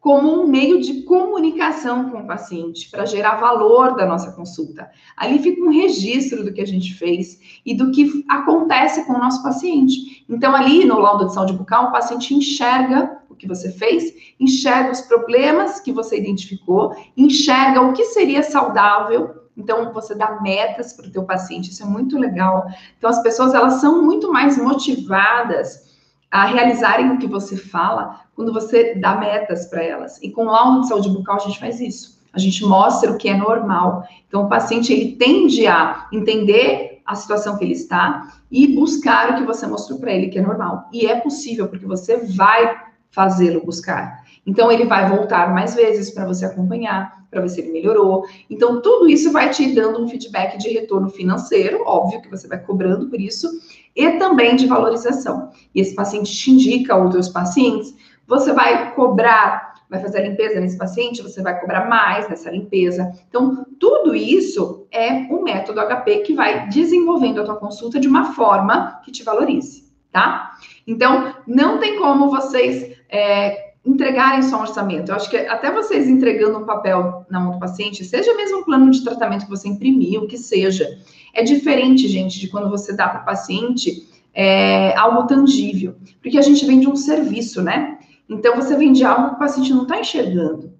[0.00, 4.90] como um meio de comunicação com o paciente, para gerar valor da nossa consulta.
[5.16, 9.18] Ali fica um registro do que a gente fez e do que acontece com o
[9.18, 10.24] nosso paciente.
[10.28, 14.92] Então, ali no laudo de saúde bucal, o paciente enxerga o que você fez, enxerga
[14.92, 21.08] os problemas que você identificou, enxerga o que seria saudável então, você dá metas para
[21.08, 22.64] o teu paciente, isso é muito legal.
[22.96, 25.88] Então, as pessoas, elas são muito mais motivadas
[26.30, 30.22] a realizarem o que você fala quando você dá metas para elas.
[30.22, 32.18] E com o laudo de saúde bucal, a gente faz isso.
[32.32, 34.06] A gente mostra o que é normal.
[34.28, 39.36] Então, o paciente, ele tende a entender a situação que ele está e buscar o
[39.36, 40.88] que você mostrou para ele que é normal.
[40.92, 44.22] E é possível, porque você vai fazê-lo buscar.
[44.48, 48.24] Então, ele vai voltar mais vezes para você acompanhar, para ver se ele melhorou.
[48.48, 52.58] Então, tudo isso vai te dando um feedback de retorno financeiro, óbvio que você vai
[52.58, 53.46] cobrando por isso,
[53.94, 55.50] e também de valorização.
[55.74, 57.94] E esse paciente te indica outros pacientes,
[58.26, 63.12] você vai cobrar, vai fazer a limpeza nesse paciente, você vai cobrar mais nessa limpeza.
[63.28, 68.32] Então, tudo isso é um método HP que vai desenvolvendo a tua consulta de uma
[68.32, 70.52] forma que te valorize, tá?
[70.86, 75.10] Então, não tem como vocês é, entregarem só um orçamento.
[75.10, 78.64] Eu acho que até vocês entregando um papel na mão do paciente, seja mesmo um
[78.64, 80.98] plano de tratamento que você imprimiu, que seja,
[81.32, 86.42] é diferente, gente, de quando você dá para o paciente é, algo tangível, porque a
[86.42, 87.98] gente vende um serviço, né?
[88.28, 90.78] Então você vende algo que o paciente não está enxergando.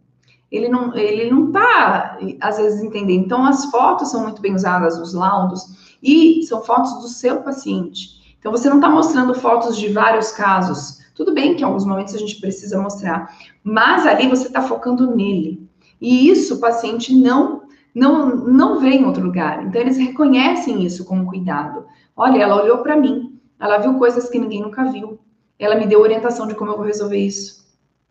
[0.50, 3.24] Ele não, ele não está, às vezes, entendendo.
[3.24, 8.34] Então, as fotos são muito bem usadas, os laudos, e são fotos do seu paciente.
[8.38, 12.14] Então, você não está mostrando fotos de vários casos, tudo bem que em alguns momentos
[12.14, 15.68] a gente precisa mostrar, mas ali você está focando nele.
[16.00, 19.66] E isso o paciente não não não vê em outro lugar.
[19.66, 21.84] Então eles reconhecem isso como cuidado.
[22.16, 25.18] Olha, ela olhou para mim, ela viu coisas que ninguém nunca viu.
[25.58, 27.66] Ela me deu orientação de como eu vou resolver isso.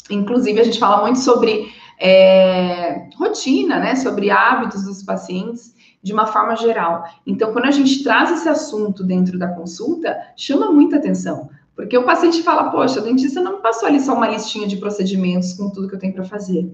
[0.09, 3.95] Inclusive a gente fala muito sobre é, rotina, né?
[3.95, 7.05] Sobre hábitos dos pacientes de uma forma geral.
[7.25, 11.49] Então, quando a gente traz esse assunto dentro da consulta, chama muita atenção.
[11.77, 14.77] Porque o paciente fala, poxa, o dentista não me passou ali só uma listinha de
[14.77, 16.67] procedimentos com tudo que eu tenho para fazer.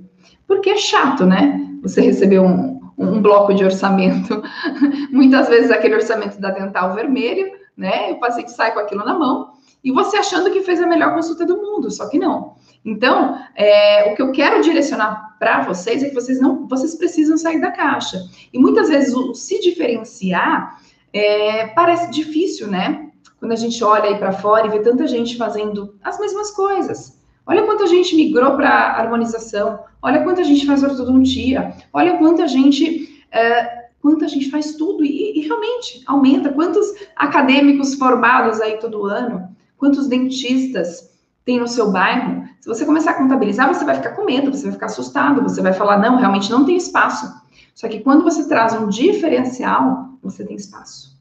[0.47, 1.77] Porque é chato, né?
[1.81, 4.41] Você receber um, um bloco de orçamento,
[5.11, 8.11] muitas vezes aquele orçamento da dental vermelho, né?
[8.11, 9.51] O paciente sai com aquilo na mão
[9.83, 12.53] e você achando que fez a melhor consulta do mundo, só que não.
[12.85, 17.35] Então, é, o que eu quero direcionar para vocês é que vocês não, vocês precisam
[17.35, 18.17] sair da caixa.
[18.53, 20.79] E muitas vezes o se diferenciar
[21.11, 23.09] é, parece difícil, né?
[23.43, 27.19] Quando a gente olha aí para fora e vê tanta gente fazendo as mesmas coisas.
[27.45, 33.89] Olha quanta gente migrou para harmonização, olha quanta gente faz ortodontia, olha quanta gente, é,
[34.01, 36.53] quanta gente faz tudo e, e realmente aumenta.
[36.53, 41.11] Quantos acadêmicos formados aí todo ano, quantos dentistas
[41.43, 44.63] tem no seu bairro, se você começar a contabilizar, você vai ficar com medo, você
[44.63, 47.29] vai ficar assustado, você vai falar, não, realmente não tem espaço.
[47.75, 51.12] Só que quando você traz um diferencial, você tem espaço.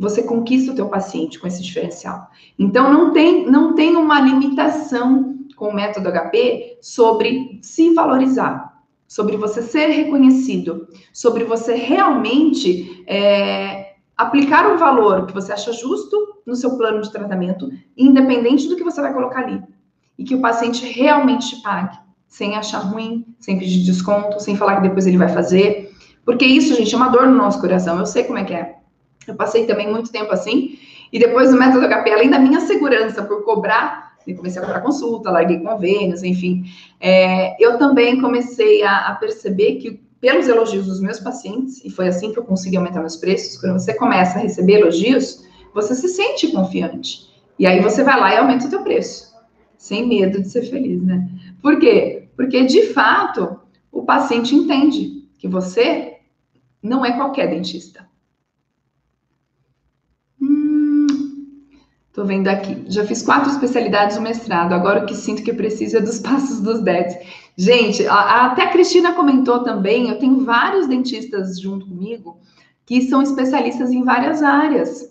[0.00, 2.30] Você conquista o teu paciente com esse diferencial.
[2.58, 9.36] Então, não tem, não tem uma limitação com o método HP sobre se valorizar, sobre
[9.36, 16.56] você ser reconhecido, sobre você realmente é, aplicar um valor que você acha justo no
[16.56, 19.62] seu plano de tratamento, independente do que você vai colocar ali.
[20.18, 24.88] E que o paciente realmente pague, sem achar ruim, sem pedir desconto, sem falar que
[24.88, 25.92] depois ele vai fazer.
[26.24, 27.98] Porque isso, gente, é uma dor no nosso coração.
[27.98, 28.79] Eu sei como é que é.
[29.30, 30.78] Eu passei também muito tempo assim.
[31.12, 34.80] E depois do método HP, além da minha segurança por cobrar, eu comecei a cobrar
[34.80, 36.64] consulta, larguei convênios, enfim.
[37.00, 42.08] É, eu também comecei a, a perceber que pelos elogios dos meus pacientes, e foi
[42.08, 46.08] assim que eu consegui aumentar meus preços, quando você começa a receber elogios, você se
[46.08, 47.30] sente confiante.
[47.58, 49.34] E aí você vai lá e aumenta o teu preço,
[49.78, 51.26] sem medo de ser feliz, né?
[51.62, 52.28] Por quê?
[52.36, 56.18] Porque de fato o paciente entende que você
[56.82, 58.06] não é qualquer dentista.
[60.40, 61.06] Hum,
[62.12, 62.84] tô vendo aqui.
[62.88, 64.72] Já fiz quatro especialidades no mestrado.
[64.72, 67.16] Agora o que sinto que eu preciso é dos passos dos DETs.
[67.56, 70.08] Gente, a, até a Cristina comentou também.
[70.08, 72.38] Eu tenho vários dentistas junto comigo
[72.86, 75.10] que são especialistas em várias áreas.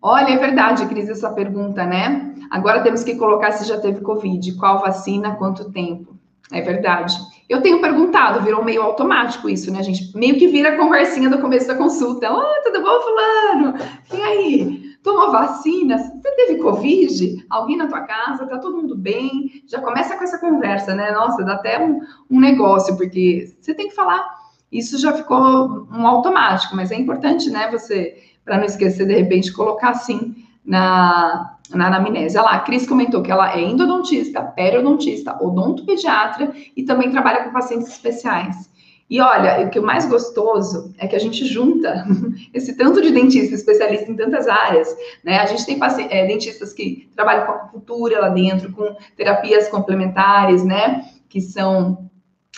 [0.00, 2.32] Olha, é verdade, Cris, essa pergunta, né?
[2.48, 6.16] Agora temos que colocar se já teve Covid, qual vacina, quanto tempo.
[6.52, 7.16] É verdade.
[7.48, 10.16] Eu tenho perguntado, virou meio automático isso, né, gente?
[10.16, 12.32] Meio que vira a conversinha do começo da consulta.
[12.32, 13.74] Oi, tudo bom, fulano?
[14.12, 14.75] E aí?
[15.06, 15.98] Tomou vacina?
[15.98, 17.46] Você teve Covid?
[17.48, 18.44] Alguém na tua casa?
[18.44, 19.62] Tá todo mundo bem?
[19.64, 21.12] Já começa com essa conversa, né?
[21.12, 24.28] Nossa, dá até um, um negócio, porque você tem que falar.
[24.70, 29.52] Isso já ficou um automático, mas é importante, né, você para não esquecer, de repente,
[29.52, 32.36] colocar assim na, na anamnese.
[32.36, 37.52] Olha lá, a Cris comentou que ela é endodontista, periodontista, odontopediatra e também trabalha com
[37.52, 38.68] pacientes especiais.
[39.08, 42.04] E olha, o que é mais gostoso é que a gente junta
[42.52, 44.88] esse tanto de dentista especialista em tantas áreas,
[45.22, 45.38] né?
[45.38, 45.78] A gente tem
[46.10, 51.04] é, dentistas que trabalham com acupuntura lá dentro, com terapias complementares, né?
[51.28, 52.10] Que são.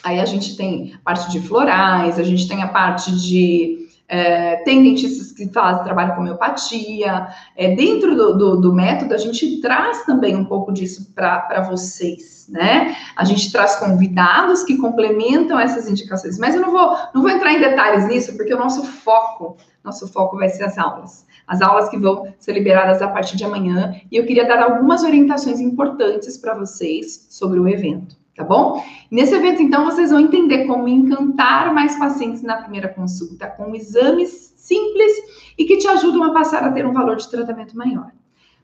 [0.02, 4.82] Aí a gente tem parte de florais, a gente tem a parte de é, tem
[4.82, 7.28] dentistas que fazem trabalho com homeopatia.
[7.54, 12.37] É, dentro do, do, do, método, a gente traz também um pouco disso para vocês,
[12.48, 12.96] né?
[13.16, 16.38] A gente traz convidados que complementam essas indicações.
[16.38, 20.08] Mas eu não vou, não vou entrar em detalhes nisso, porque o nosso foco, nosso
[20.08, 21.26] foco vai ser as aulas.
[21.46, 23.94] As aulas que vão ser liberadas a partir de amanhã.
[24.10, 28.80] E eu queria dar algumas orientações importantes para vocês sobre o evento tá bom?
[29.10, 34.54] Nesse evento, então, vocês vão entender como encantar mais pacientes na primeira consulta com exames
[34.56, 35.12] simples
[35.58, 38.12] e que te ajudam a passar a ter um valor de tratamento maior.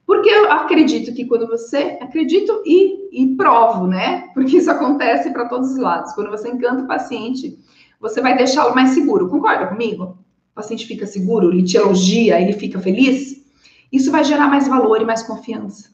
[0.07, 1.99] Porque eu acredito que quando você.
[2.01, 4.29] Acredito e, e provo, né?
[4.35, 6.13] Porque isso acontece para todos os lados.
[6.13, 7.59] Quando você encanta o paciente,
[8.01, 9.29] você vai deixá-lo mais seguro.
[9.29, 10.19] Concorda comigo?
[10.53, 13.43] O paciente fica seguro, ele te elogia, ele fica feliz.
[13.91, 15.91] Isso vai gerar mais valor e mais confiança.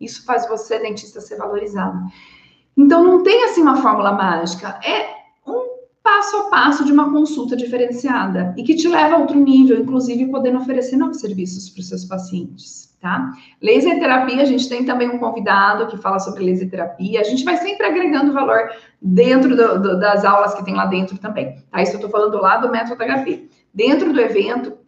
[0.00, 1.98] Isso faz você, dentista, ser valorizado.
[2.76, 4.78] Então, não tem assim uma fórmula mágica.
[4.84, 5.17] É
[6.08, 10.30] passo a passo de uma consulta diferenciada e que te leva a outro nível, inclusive
[10.30, 13.30] podendo oferecer novos serviços para os seus pacientes, tá?
[13.62, 17.20] Laser terapia, a gente tem também um convidado que fala sobre laser terapia.
[17.20, 18.70] A gente vai sempre agregando valor
[19.02, 21.82] dentro do, do, das aulas que tem lá dentro também, tá?
[21.82, 23.50] Isso eu estou falando lá do método HP.
[23.74, 24.78] Dentro do evento,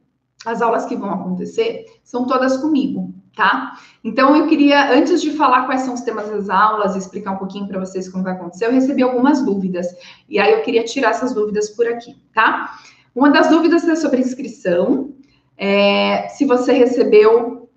[0.46, 3.78] as aulas que vão acontecer são todas comigo, tá?
[4.02, 7.66] Então, eu queria, antes de falar quais são os temas das aulas, explicar um pouquinho
[7.66, 9.86] para vocês como vai acontecer, eu recebi algumas dúvidas.
[10.28, 12.78] E aí eu queria tirar essas dúvidas por aqui, tá?
[13.14, 15.12] Uma das dúvidas é sobre inscrição.
[15.56, 17.68] É, se você recebeu,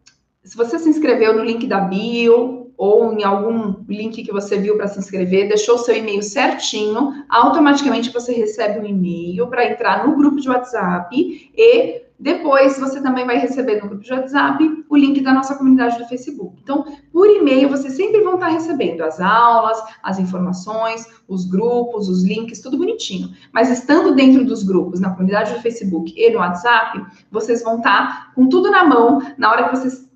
[0.44, 4.76] se você se inscreveu no link da bio, ou, em algum link que você viu
[4.76, 10.16] para se inscrever, deixou seu e-mail certinho, automaticamente você recebe um e-mail para entrar no
[10.16, 11.16] grupo de WhatsApp
[11.56, 15.98] e depois você também vai receber no grupo de WhatsApp o link da nossa comunidade
[15.98, 16.58] do Facebook.
[16.64, 22.24] Então, por e-mail, vocês sempre vão estar recebendo as aulas, as informações, os grupos, os
[22.24, 23.34] links, tudo bonitinho.
[23.52, 28.34] Mas estando dentro dos grupos, na comunidade do Facebook e no WhatsApp, vocês vão estar
[28.34, 30.10] com tudo na mão na hora que vocês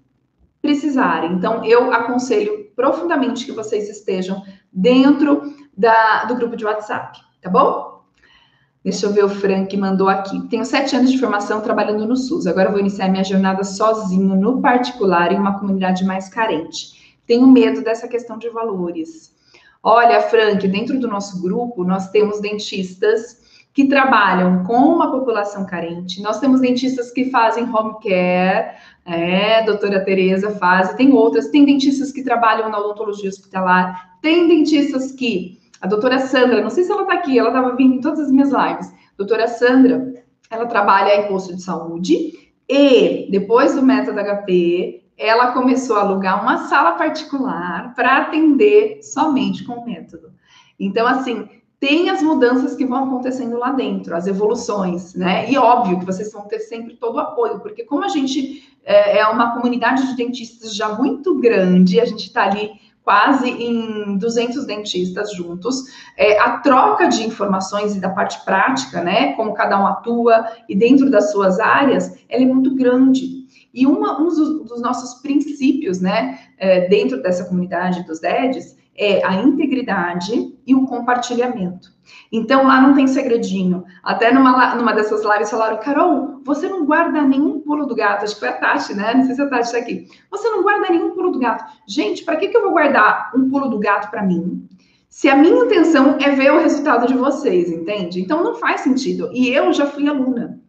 [0.61, 1.33] precisarem.
[1.33, 4.41] Então, eu aconselho profundamente que vocês estejam
[4.71, 5.41] dentro
[5.77, 7.96] da, do grupo de WhatsApp, tá bom?
[8.83, 10.39] Deixa eu ver o Frank mandou aqui.
[10.47, 12.47] Tenho sete anos de formação trabalhando no SUS.
[12.47, 17.17] Agora vou iniciar minha jornada sozinho, no particular, em uma comunidade mais carente.
[17.25, 19.35] Tenho medo dessa questão de valores.
[19.83, 23.45] Olha, Frank, dentro do nosso grupo, nós temos dentistas
[23.77, 26.19] que trabalham com uma população carente.
[26.19, 32.11] Nós temos dentistas que fazem home care, é, doutora Tereza faz, tem outras, tem dentistas
[32.11, 37.03] que trabalham na odontologia hospitalar, tem dentistas que, a doutora Sandra, não sei se ela
[37.03, 40.13] está aqui, ela estava vindo em todas as minhas lives, doutora Sandra,
[40.49, 42.33] ela trabalha em posto de saúde
[42.69, 49.63] e, depois do método HP, ela começou a alugar uma sala particular para atender somente
[49.63, 50.31] com o método.
[50.79, 51.47] Então, assim,
[51.79, 55.49] tem as mudanças que vão acontecendo lá dentro, as evoluções, né?
[55.49, 59.19] E óbvio que vocês vão ter sempre todo o apoio, porque como a gente é,
[59.19, 62.71] é uma comunidade de dentistas já muito grande, a gente está ali
[63.07, 65.85] quase em 200 dentistas juntos,
[66.17, 69.31] é, a troca de informações e da parte prática, né?
[69.31, 73.47] Como cada um atua e dentro das suas áreas, ela é muito grande.
[73.73, 79.25] E uma, um dos, dos nossos princípios, né, é, dentro dessa comunidade dos DEDs, é
[79.25, 81.95] a integridade e o compartilhamento.
[82.31, 83.85] Então, lá não tem segredinho.
[84.03, 88.23] Até numa, numa dessas lives falaram, Carol, você não guarda nenhum pulo do gato.
[88.23, 89.13] Acho que foi a Tati, né?
[89.13, 90.07] Não sei se a Tati está aqui.
[90.31, 91.63] Você não guarda nenhum pulo do gato.
[91.87, 94.67] Gente, para que, que eu vou guardar um pulo do gato para mim?
[95.09, 98.21] Se a minha intenção é ver o resultado de vocês, entende?
[98.21, 99.29] Então, não faz sentido.
[99.33, 100.59] E eu já fui aluna.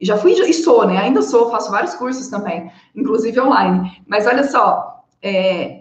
[0.00, 0.98] Já fui e sou, né?
[0.98, 4.00] Ainda sou, faço vários cursos também, inclusive online.
[4.06, 5.77] Mas olha só, é,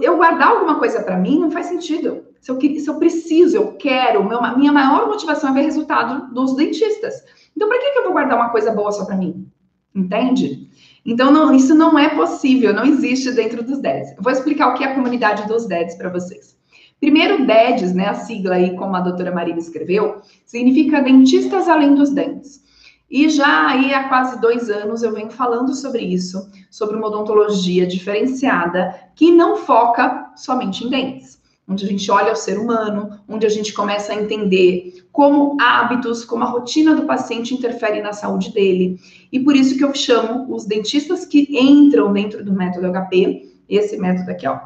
[0.00, 2.24] eu guardar alguma coisa para mim não faz sentido.
[2.40, 6.54] Se eu, se eu preciso, eu quero, meu, minha maior motivação é ver resultado dos
[6.54, 7.24] dentistas.
[7.56, 9.48] Então, para que, que eu vou guardar uma coisa boa só para mim?
[9.94, 10.68] Entende?
[11.04, 14.14] Então, não, isso não é possível, não existe dentro dos DEDs.
[14.20, 16.56] vou explicar o que é a comunidade dos DEDs para vocês.
[17.00, 22.10] Primeiro, DEDs, né, a sigla aí, como a doutora Marina escreveu, significa Dentistas Além dos
[22.10, 22.65] Dentes.
[23.10, 27.86] E já aí há quase dois anos eu venho falando sobre isso, sobre uma odontologia
[27.86, 33.46] diferenciada que não foca somente em dentes, onde a gente olha o ser humano, onde
[33.46, 38.52] a gente começa a entender como hábitos, como a rotina do paciente interfere na saúde
[38.52, 38.98] dele.
[39.30, 43.96] E por isso que eu chamo os dentistas que entram dentro do método HP, esse
[43.96, 44.58] método aqui, ó,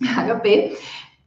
[0.00, 0.78] HP,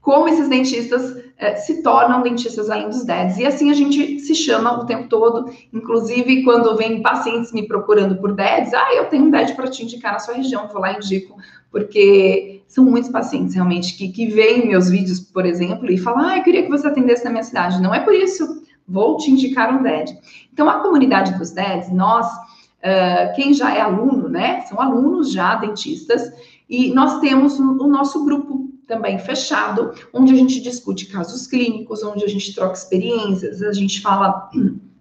[0.01, 3.37] como esses dentistas é, se tornam dentistas além dos DEDs.
[3.37, 8.15] E assim a gente se chama o tempo todo, inclusive quando vem pacientes me procurando
[8.15, 10.93] por DEDs, ah, eu tenho um DED para te indicar na sua região, vou lá
[10.93, 11.35] e indico,
[11.69, 16.37] porque são muitos pacientes realmente que, que veem meus vídeos, por exemplo, e falam, ah,
[16.37, 17.81] eu queria que você atendesse na minha cidade.
[17.81, 20.17] Não é por isso, vou te indicar um DED.
[20.53, 25.55] Então, a comunidade dos DEDs, nós, uh, quem já é aluno, né, são alunos já
[25.55, 26.31] dentistas,
[26.69, 32.03] e nós temos o, o nosso grupo também fechado, onde a gente discute casos clínicos,
[32.03, 34.49] onde a gente troca experiências, a gente fala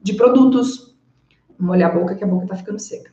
[0.03, 0.95] de produtos.
[1.59, 3.13] Vamos olhar a boca, que a boca tá ficando seca.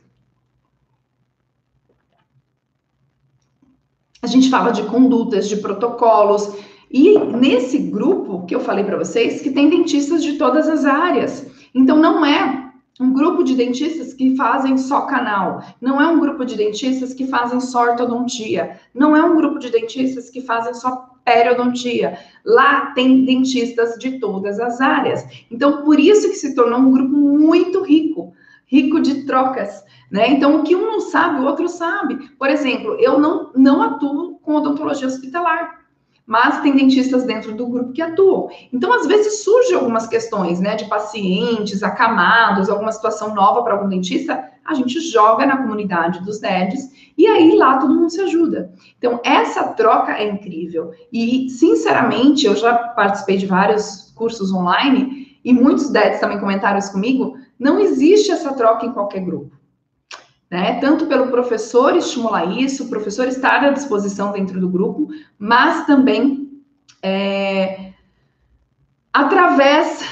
[4.22, 6.54] A gente fala de condutas, de protocolos.
[6.90, 11.46] E nesse grupo que eu falei para vocês, que tem dentistas de todas as áreas.
[11.74, 12.61] Então, não é
[13.00, 17.26] um grupo de dentistas que fazem só canal, não é um grupo de dentistas que
[17.26, 22.18] fazem só ortodontia, não é um grupo de dentistas que fazem só periodontia.
[22.44, 25.24] Lá tem dentistas de todas as áreas.
[25.50, 28.34] Então, por isso que se tornou um grupo muito rico,
[28.66, 30.30] rico de trocas, né?
[30.30, 32.30] Então, o que um não sabe, o outro sabe.
[32.38, 35.81] Por exemplo, eu não, não atuo com odontologia hospitalar
[36.26, 38.48] mas tem dentistas dentro do grupo que atuam.
[38.72, 43.88] Então, às vezes, surgem algumas questões, né, de pacientes acamados, alguma situação nova para algum
[43.88, 48.72] dentista, a gente joga na comunidade dos DEDs e aí lá todo mundo se ajuda.
[48.96, 50.92] Então, essa troca é incrível.
[51.12, 56.92] E, sinceramente, eu já participei de vários cursos online e muitos DEDs também comentaram isso
[56.92, 59.61] comigo, não existe essa troca em qualquer grupo
[60.52, 60.78] né?
[60.80, 66.62] Tanto pelo professor estimular isso, o professor estar à disposição dentro do grupo, mas também
[67.02, 67.94] é,
[69.10, 70.04] através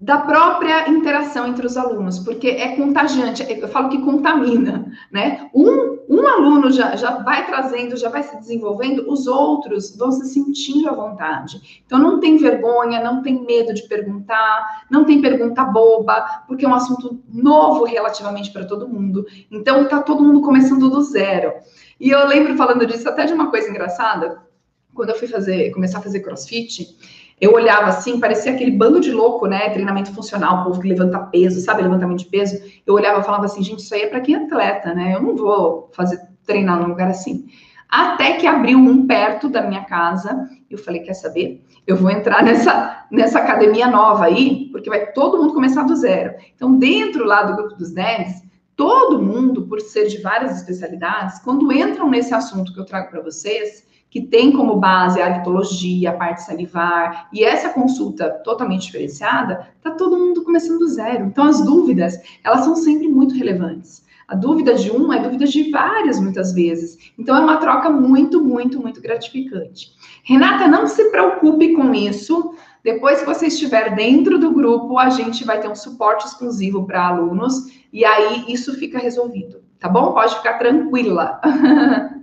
[0.00, 5.50] da própria interação entre os alunos, porque é contagiante, eu falo que contamina, né?
[5.52, 10.26] Um, um aluno já, já vai trazendo, já vai se desenvolvendo, os outros vão se
[10.26, 11.82] sentindo à vontade.
[11.84, 16.68] Então, não tem vergonha, não tem medo de perguntar, não tem pergunta boba, porque é
[16.68, 19.26] um assunto novo relativamente para todo mundo.
[19.50, 21.54] Então, tá todo mundo começando do zero.
[21.98, 24.46] E eu lembro falando disso até de uma coisa engraçada,
[24.94, 26.96] quando eu fui fazer, começar a fazer crossfit,
[27.40, 29.70] eu olhava assim, parecia aquele bando de louco, né?
[29.70, 31.82] Treinamento funcional, povo que levanta peso, sabe?
[31.82, 32.60] Levantamento de peso.
[32.86, 35.14] Eu olhava e falava assim, gente, isso aí é para quem é atleta, né?
[35.14, 37.46] Eu não vou fazer treinar num lugar assim.
[37.88, 41.64] Até que abriu um perto da minha casa, eu falei, quer saber?
[41.86, 46.34] Eu vou entrar nessa, nessa academia nova aí, porque vai todo mundo começar do zero.
[46.54, 48.42] Então, dentro lá do grupo dos nerds,
[48.76, 53.22] todo mundo, por ser de várias especialidades, quando entram nesse assunto que eu trago para
[53.22, 59.68] vocês, que tem como base a litologia, a parte salivar, e essa consulta totalmente diferenciada,
[59.76, 61.26] está todo mundo começando do zero.
[61.26, 64.06] Então, as dúvidas, elas são sempre muito relevantes.
[64.26, 67.12] A dúvida de um é dúvida de várias, muitas vezes.
[67.18, 69.92] Então, é uma troca muito, muito, muito gratificante.
[70.22, 72.54] Renata, não se preocupe com isso.
[72.84, 77.08] Depois que você estiver dentro do grupo, a gente vai ter um suporte exclusivo para
[77.08, 80.12] alunos, e aí isso fica resolvido, tá bom?
[80.12, 81.40] Pode ficar tranquila.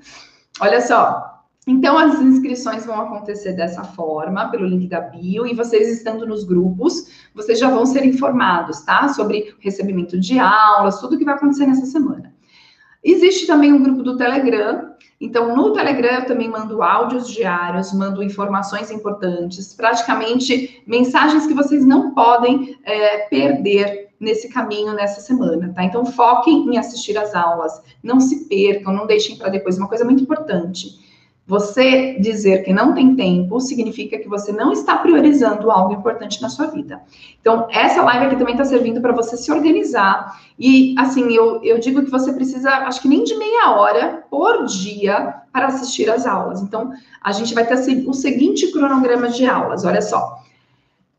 [0.61, 1.34] Olha só,
[1.67, 6.43] então, as inscrições vão acontecer dessa forma, pelo link da bio, e vocês estando nos
[6.43, 9.09] grupos, vocês já vão ser informados, tá?
[9.09, 12.31] Sobre recebimento de aulas, tudo que vai acontecer nessa semana.
[13.03, 14.93] Existe também um grupo do Telegram.
[15.19, 21.83] Então, no Telegram eu também mando áudios diários, mando informações importantes, praticamente mensagens que vocês
[21.83, 25.83] não podem é, perder nesse caminho nessa semana, tá?
[25.83, 29.79] Então, foquem em assistir às aulas, não se percam, não deixem para depois.
[29.79, 31.04] Uma coisa muito importante
[31.47, 36.49] você dizer que não tem tempo significa que você não está priorizando algo importante na
[36.49, 37.01] sua vida.
[37.39, 40.39] Então, essa live aqui também está servindo para você se organizar.
[40.57, 44.65] E, assim, eu, eu digo que você precisa, acho que nem de meia hora por
[44.65, 46.61] dia para assistir às aulas.
[46.61, 46.91] Então,
[47.21, 47.75] a gente vai ter
[48.07, 50.43] o seguinte cronograma de aulas, olha só.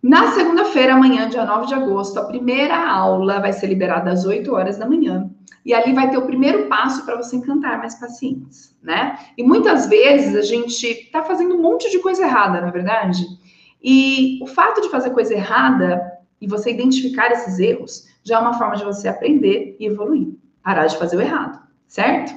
[0.08, 4.54] Na segunda-feira, amanhã, dia 9 de agosto, a primeira aula vai ser liberada às 8
[4.54, 5.28] horas da manhã.
[5.64, 9.18] E ali vai ter o primeiro passo para você encantar mais pacientes, né?
[9.36, 13.26] E muitas vezes a gente está fazendo um monte de coisa errada, na é verdade?
[13.82, 16.00] E o fato de fazer coisa errada
[16.40, 20.28] e você identificar esses erros já é uma forma de você aprender e evoluir.
[20.62, 22.32] Parar de fazer o errado, certo?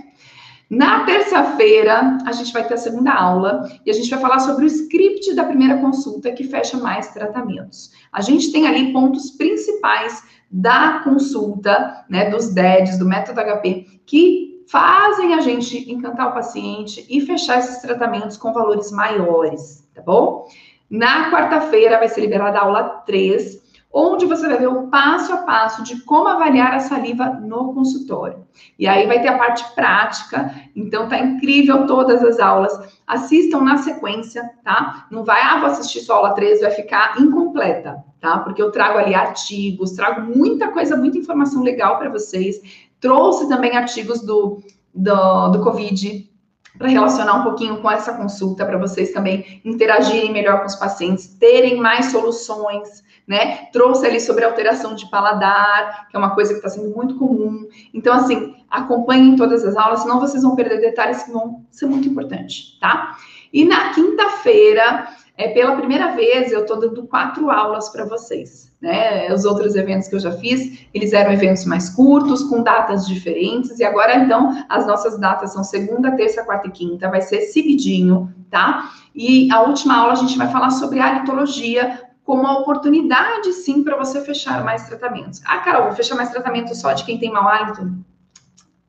[0.69, 4.65] Na terça-feira, a gente vai ter a segunda aula e a gente vai falar sobre
[4.65, 7.91] o script da primeira consulta que fecha mais tratamentos.
[8.13, 14.63] A gente tem ali pontos principais da consulta, né, dos DEDs, do método HP, que
[14.67, 20.47] fazem a gente encantar o paciente e fechar esses tratamentos com valores maiores, tá bom?
[20.87, 23.58] Na quarta-feira vai ser liberada a aula 3,
[23.91, 28.45] onde você vai ver o passo a passo de como avaliar a saliva no consultório.
[28.77, 32.71] E aí vai ter a parte prática, então tá incrível todas as aulas.
[33.07, 35.07] Assistam na sequência, tá?
[35.09, 38.37] Não vai, ah, vou assistir só a aula 3, vai ficar incompleta, tá?
[38.39, 42.61] Porque eu trago ali artigos, trago muita coisa, muita informação legal para vocês.
[42.99, 44.61] Trouxe também artigos do,
[44.93, 46.29] do, do Covid,
[46.77, 51.27] para relacionar um pouquinho com essa consulta, para vocês também interagirem melhor com os pacientes,
[51.27, 53.67] terem mais soluções, né?
[53.71, 57.67] Trouxe ali sobre alteração de paladar, que é uma coisa que está sendo muito comum.
[57.93, 62.09] Então, assim, acompanhem todas as aulas, senão vocês vão perder detalhes que vão ser muito
[62.09, 63.15] importantes, tá?
[63.53, 68.73] E na quinta-feira, é, pela primeira vez, eu estou dando quatro aulas para vocês.
[68.81, 69.31] Né?
[69.31, 73.77] Os outros eventos que eu já fiz, eles eram eventos mais curtos, com datas diferentes,
[73.79, 78.33] e agora, então, as nossas datas são segunda, terça, quarta e quinta, vai ser seguidinho,
[78.49, 78.89] tá?
[79.13, 83.83] E a última aula a gente vai falar sobre a litologia, como uma oportunidade, sim,
[83.83, 85.41] para você fechar mais tratamentos.
[85.45, 87.81] Ah, Carol, vou fechar mais tratamentos só de quem tem mau hálito?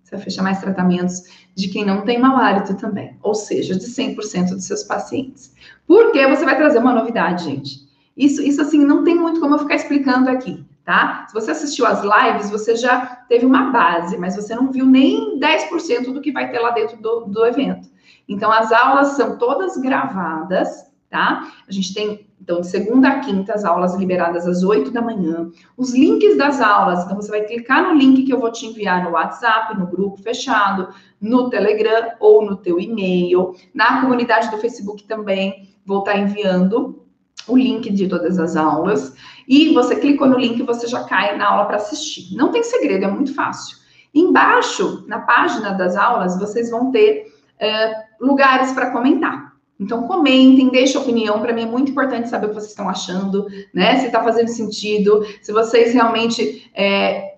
[0.03, 1.23] Você vai fechar mais tratamentos
[1.57, 5.55] de quem não tem mau hálito também, ou seja, de 100% dos seus pacientes.
[5.87, 7.89] Porque você vai trazer uma novidade, gente.
[8.15, 11.25] Isso, isso, assim, não tem muito como eu ficar explicando aqui, tá?
[11.27, 15.41] Se você assistiu às lives, você já teve uma base, mas você não viu nem
[15.41, 17.89] 10% do que vai ter lá dentro do, do evento.
[18.29, 21.53] Então, as aulas são todas gravadas, tá?
[21.69, 25.51] A gente tem, então, de segunda a quinta, as aulas liberadas às 8 da manhã.
[25.77, 29.05] Os links das aulas, então, você vai clicar no link que eu vou te enviar
[29.05, 30.89] no WhatsApp, no grupo fechado,
[31.21, 33.55] no Telegram ou no teu e-mail.
[33.75, 37.05] Na comunidade do Facebook também vou estar enviando
[37.49, 39.15] o link de todas as aulas.
[39.49, 42.37] E você clicou no link, você já cai na aula para assistir.
[42.37, 43.77] Não tem segredo, é muito fácil.
[44.15, 47.27] Embaixo, na página das aulas, vocês vão ter
[47.61, 49.50] uh, lugares para comentar
[49.81, 53.47] Então comentem, deixem opinião, para mim é muito importante saber o que vocês estão achando,
[53.73, 53.97] né?
[53.97, 57.37] Se está fazendo sentido, se vocês realmente é,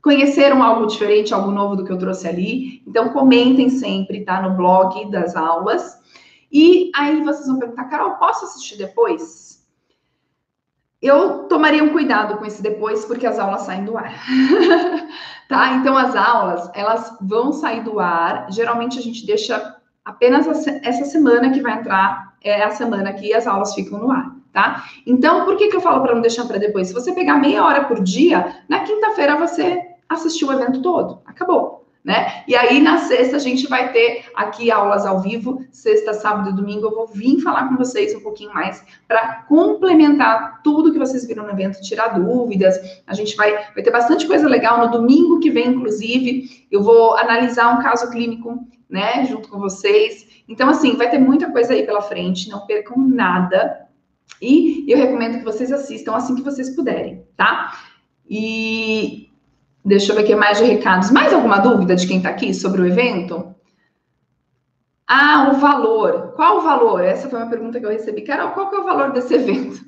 [0.00, 2.82] conheceram algo diferente, algo novo do que eu trouxe ali.
[2.86, 4.40] Então comentem sempre, tá?
[4.40, 6.00] No blog das aulas.
[6.52, 9.66] E aí vocês vão perguntar, Carol, posso assistir depois?
[11.00, 14.14] Eu tomaria um cuidado com esse depois, porque as aulas saem do ar.
[15.48, 15.72] tá?
[15.74, 18.46] Então, as aulas, elas vão sair do ar.
[18.52, 20.46] Geralmente, a gente deixa apenas
[20.82, 24.84] essa semana que vai entrar, é a semana que as aulas ficam no ar, tá?
[25.06, 26.88] Então, por que, que eu falo para não deixar para depois?
[26.88, 31.20] Se você pegar meia hora por dia, na quinta-feira você assistiu o evento todo.
[31.24, 32.42] Acabou né?
[32.48, 36.52] E aí na sexta a gente vai ter aqui aulas ao vivo, sexta, sábado e
[36.52, 41.24] domingo eu vou vir falar com vocês um pouquinho mais para complementar tudo que vocês
[41.26, 42.76] viram no evento, tirar dúvidas.
[43.06, 47.16] A gente vai, vai ter bastante coisa legal no domingo que vem, inclusive, eu vou
[47.16, 50.42] analisar um caso clínico, né, junto com vocês.
[50.48, 53.86] Então assim, vai ter muita coisa aí pela frente, não percam nada.
[54.40, 57.78] E eu recomendo que vocês assistam assim que vocês puderem, tá?
[58.28, 59.31] E
[59.84, 61.10] Deixa eu ver aqui mais de recados.
[61.10, 63.52] Mais alguma dúvida de quem está aqui sobre o evento?
[65.06, 66.32] Ah, o valor.
[66.36, 67.04] Qual o valor?
[67.04, 68.22] Essa foi uma pergunta que eu recebi.
[68.22, 69.84] Carol, qual que é o valor desse evento?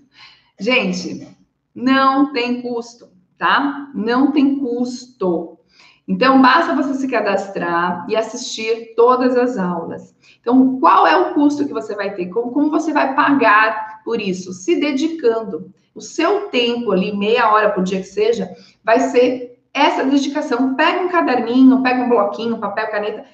[0.58, 1.28] Gente,
[1.74, 3.90] não tem custo, tá?
[3.94, 5.58] Não tem custo.
[6.06, 10.14] Então, basta você se cadastrar e assistir todas as aulas.
[10.40, 12.26] Então, qual é o custo que você vai ter?
[12.26, 14.52] Como, como você vai pagar por isso?
[14.52, 15.72] Se dedicando.
[15.94, 18.50] O seu tempo ali, meia hora por dia que seja,
[18.84, 20.74] vai ser essa dedicação.
[20.76, 23.24] Pega um caderninho, pega um bloquinho, papel, caneta,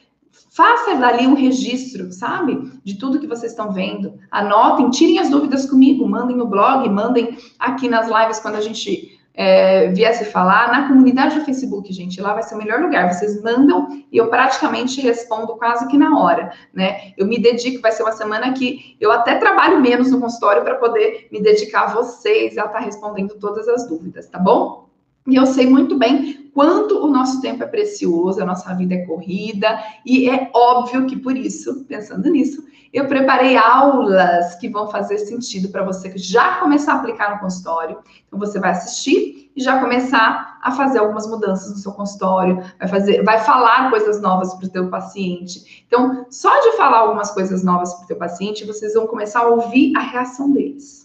[0.50, 2.72] faça dali um registro, sabe?
[2.82, 4.18] De tudo que vocês estão vendo.
[4.30, 9.20] Anotem, tirem as dúvidas comigo, mandem no blog, mandem aqui nas lives quando a gente
[9.34, 10.72] é, viesse falar.
[10.72, 13.12] Na comunidade do Facebook, gente, lá vai ser o melhor lugar.
[13.12, 17.12] Vocês mandam e eu praticamente respondo quase que na hora, né?
[17.16, 20.76] Eu me dedico, vai ser uma semana que eu até trabalho menos no consultório para
[20.76, 24.89] poder me dedicar a vocês, a estar tá respondendo todas as dúvidas, tá bom?
[25.26, 29.06] E eu sei muito bem quanto o nosso tempo é precioso, a nossa vida é
[29.06, 35.18] corrida, e é óbvio que por isso, pensando nisso, eu preparei aulas que vão fazer
[35.18, 37.98] sentido para você já começar a aplicar no consultório.
[38.26, 42.88] Então você vai assistir e já começar a fazer algumas mudanças no seu consultório, vai
[42.88, 45.84] fazer, vai falar coisas novas para o teu paciente.
[45.86, 49.48] Então, só de falar algumas coisas novas para o teu paciente, vocês vão começar a
[49.48, 50.99] ouvir a reação deles.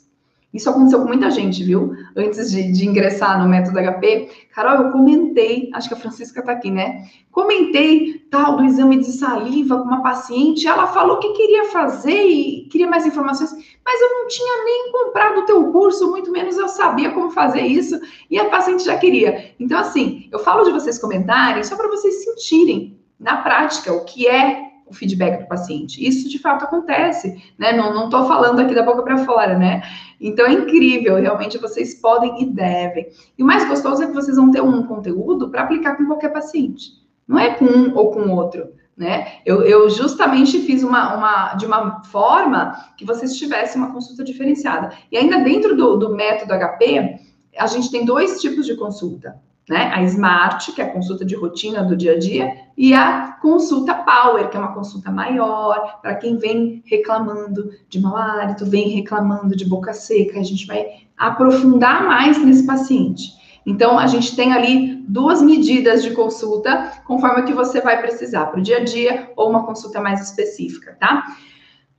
[0.56, 1.93] Isso aconteceu com muita gente, viu?
[2.16, 4.30] Antes de, de, ingressar no método HP.
[4.53, 7.08] Carol, eu comentei, acho que a Francisca tá aqui, né?
[7.30, 12.70] Comentei tal do exame de saliva com uma paciente, ela falou que queria fazer e
[12.70, 13.51] queria mais informações,
[13.84, 17.62] mas eu não tinha nem comprado o teu curso, muito menos eu sabia como fazer
[17.62, 17.99] isso,
[18.32, 19.53] e a paciente já queria.
[19.60, 24.26] Então, assim, eu falo de vocês comentarem só para vocês sentirem na prática o que
[24.26, 26.05] é o feedback do paciente.
[26.05, 27.73] Isso de fato acontece, né?
[27.73, 29.81] Não estou falando aqui da boca para fora, né?
[30.19, 33.07] Então é incrível, realmente vocês podem e devem.
[33.38, 36.29] E o mais gostoso é que vocês vão ter um conteúdo para aplicar com qualquer
[36.29, 36.91] paciente.
[37.27, 38.73] Não é com um ou com outro.
[38.95, 39.39] Né?
[39.45, 44.93] Eu, eu justamente fiz uma, uma, de uma forma que vocês tivessem uma consulta diferenciada.
[45.11, 47.19] E ainda dentro do, do método HP,
[47.57, 49.36] a gente tem dois tipos de consulta
[49.70, 49.91] né?
[49.93, 53.93] A Smart, que é a consulta de rotina do dia a dia, e a consulta
[53.93, 59.55] Power, que é uma consulta maior, para quem vem reclamando de mau hálito, vem reclamando
[59.55, 60.86] de boca seca, a gente vai
[61.18, 63.34] aprofundar mais nesse paciente.
[63.66, 68.45] Então, a gente tem ali duas medidas de consulta, conforme o que você vai precisar,
[68.47, 71.26] para o dia a dia ou uma consulta mais específica, tá?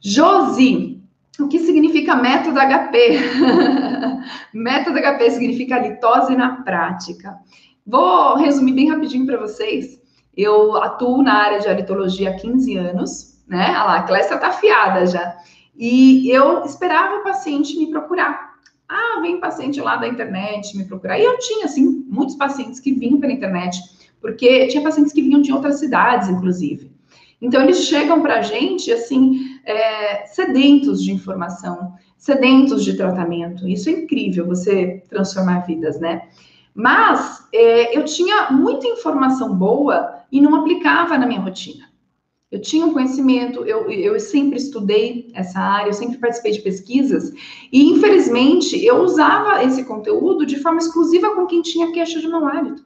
[0.01, 1.03] Josi,
[1.41, 3.19] o que significa método HP?
[4.55, 7.37] método HP significa litose na prática.
[7.87, 10.01] Vou resumir bem rapidinho para vocês.
[10.37, 13.69] Eu atuo na área de aritologia há 15 anos, né?
[13.71, 15.37] Olha lá, a Clécia tá afiada já.
[15.77, 18.55] E eu esperava o paciente me procurar.
[18.89, 21.19] Ah, vem paciente lá da internet me procurar.
[21.19, 23.79] E eu tinha, assim, muitos pacientes que vinham pela internet,
[24.21, 26.91] porque tinha pacientes que vinham de outras cidades, inclusive.
[27.41, 33.69] Então, eles chegam para a gente, assim, é, sedentos de informação, sedentos de tratamento.
[33.69, 36.29] Isso é incrível, você transformar vidas, né?
[36.75, 41.87] Mas é, eu tinha muita informação boa e não aplicava na minha rotina.
[42.51, 47.33] Eu tinha um conhecimento, eu, eu sempre estudei essa área, eu sempre participei de pesquisas,
[47.73, 52.47] e infelizmente eu usava esse conteúdo de forma exclusiva com quem tinha queixa de mau
[52.47, 52.85] hálito.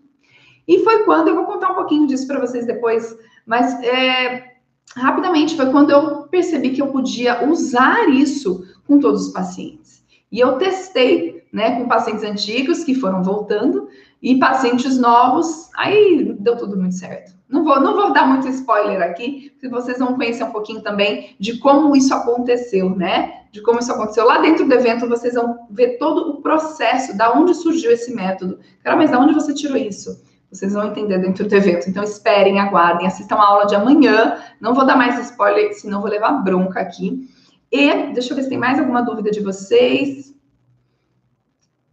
[0.67, 3.15] E foi quando, eu vou contar um pouquinho disso para vocês depois,
[3.45, 4.50] mas é,
[4.97, 10.03] rapidamente foi quando eu percebi que eu podia usar isso com todos os pacientes.
[10.31, 13.89] E eu testei, né, com pacientes antigos que foram voltando,
[14.23, 17.33] e pacientes novos, aí deu tudo muito certo.
[17.49, 21.35] Não vou, não vou dar muito spoiler aqui, porque vocês vão conhecer um pouquinho também
[21.41, 23.41] de como isso aconteceu, né?
[23.51, 24.25] De como isso aconteceu.
[24.25, 28.61] Lá dentro do evento, vocês vão ver todo o processo, da onde surgiu esse método.
[28.85, 30.23] Cara, mas da onde você tirou isso?
[30.51, 31.89] Vocês vão entender dentro do evento.
[31.89, 34.43] Então, esperem, aguardem, assistam a aula de amanhã.
[34.61, 37.29] Não vou dar mais spoiler, senão vou levar bronca aqui.
[37.71, 40.35] E, deixa eu ver se tem mais alguma dúvida de vocês.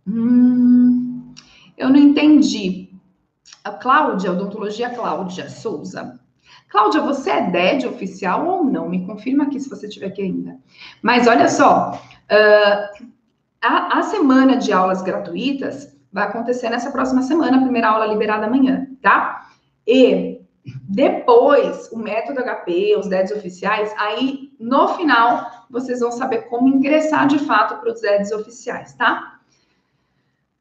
[0.08, 1.34] Hum,
[1.78, 2.90] eu não entendi.
[3.64, 6.20] A Cláudia, Odontologia Cláudia Souza.
[6.70, 8.90] Cláudia, você é DED oficial ou não?
[8.90, 10.58] Me confirma aqui se você estiver aqui ainda.
[11.02, 13.06] Mas olha só, uh,
[13.62, 18.46] a, a, semana de aulas gratuitas vai acontecer nessa próxima semana, a primeira aula liberada
[18.46, 19.48] amanhã, tá?
[19.86, 20.42] E
[20.84, 27.28] depois, o método HP, os DEDs oficiais, aí no final vocês vão saber como ingressar
[27.28, 29.38] de fato para os DEDs oficiais, tá?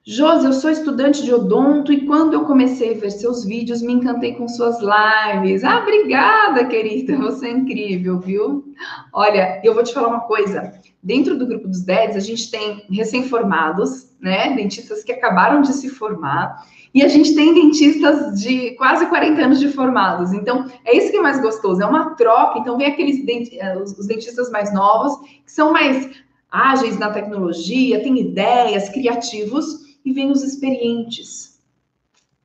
[0.09, 3.93] Josi, eu sou estudante de odonto e quando eu comecei a ver seus vídeos, me
[3.93, 5.65] encantei com suas lives.
[5.65, 8.73] Ah, obrigada, querida, você é incrível, viu?
[9.13, 10.73] Olha, eu vou te falar uma coisa.
[11.03, 14.55] Dentro do grupo dos DEDs, a gente tem recém-formados, né?
[14.55, 16.67] Dentistas que acabaram de se formar.
[16.95, 20.33] E a gente tem dentistas de quase 40 anos de formados.
[20.33, 22.59] Então, é isso que é mais gostoso, é uma troca.
[22.59, 23.23] Então, vem aqueles.
[23.53, 26.11] Eh, os dentistas mais novos, que são mais
[26.51, 31.56] ágeis na tecnologia, têm ideias, criativos e vem os experientes,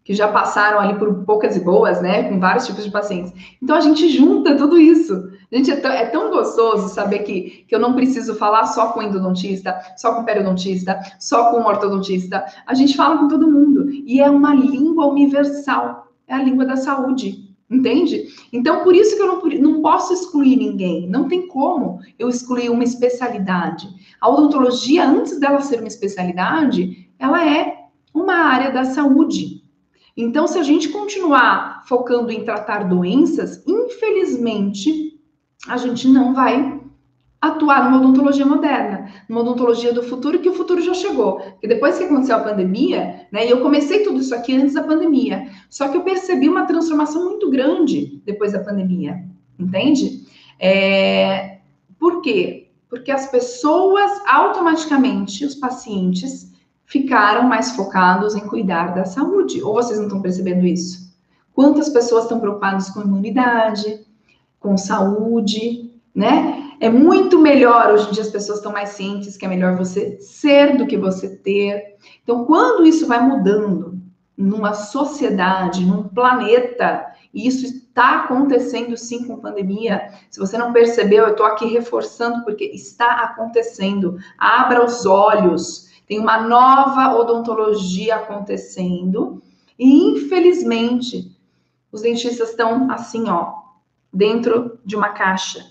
[0.04, 3.34] que já passaram ali por poucas e boas, né, com vários tipos de pacientes.
[3.62, 5.30] Então a gente junta tudo isso.
[5.52, 9.02] Gente, é tão, é tão gostoso saber que, que eu não preciso falar só com
[9.02, 12.46] endodontista, só com periodontista, só com ortodontista.
[12.66, 13.90] A gente fala com todo mundo.
[13.92, 16.08] E é uma língua universal.
[16.26, 17.52] É a língua da saúde.
[17.70, 18.28] Entende?
[18.52, 21.08] Então, por isso que eu não, não posso excluir ninguém.
[21.10, 23.90] Não tem como eu excluir uma especialidade.
[24.22, 29.61] A odontologia, antes dela ser uma especialidade, ela é uma área da saúde.
[30.16, 35.20] Então, se a gente continuar focando em tratar doenças, infelizmente,
[35.68, 36.80] a gente não vai
[37.42, 41.40] atuar numa odontologia moderna, numa odontologia do futuro, que o futuro já chegou.
[41.40, 44.84] Porque depois que aconteceu a pandemia, né, e eu comecei tudo isso aqui antes da
[44.84, 49.24] pandemia, só que eu percebi uma transformação muito grande depois da pandemia,
[49.58, 50.24] entende?
[50.60, 51.62] É,
[52.00, 52.70] por quê?
[52.88, 56.51] Porque as pessoas automaticamente, os pacientes,
[56.92, 59.64] ficaram mais focados em cuidar da saúde.
[59.64, 61.16] Ou vocês não estão percebendo isso?
[61.54, 64.06] Quantas pessoas estão preocupadas com imunidade,
[64.60, 66.70] com saúde, né?
[66.82, 70.20] É muito melhor, hoje em dia as pessoas estão mais cientes que é melhor você
[70.20, 71.96] ser do que você ter.
[72.24, 73.98] Então, quando isso vai mudando
[74.36, 80.10] numa sociedade, num planeta, e isso está acontecendo sim com pandemia.
[80.30, 84.18] Se você não percebeu, eu estou aqui reforçando porque está acontecendo.
[84.38, 89.42] Abra os olhos tem uma nova odontologia acontecendo
[89.80, 91.32] e, infelizmente,
[91.90, 93.54] os dentistas estão assim, ó,
[94.12, 95.66] dentro de uma caixa.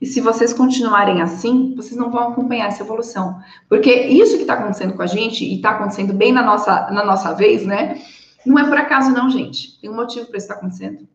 [0.00, 3.40] E se vocês continuarem assim, vocês não vão acompanhar essa evolução.
[3.68, 7.04] Porque isso que está acontecendo com a gente, e está acontecendo bem na nossa, na
[7.04, 8.00] nossa vez, né?
[8.46, 9.80] Não é por acaso, não, gente.
[9.80, 11.08] Tem um motivo para isso estar tá acontecendo.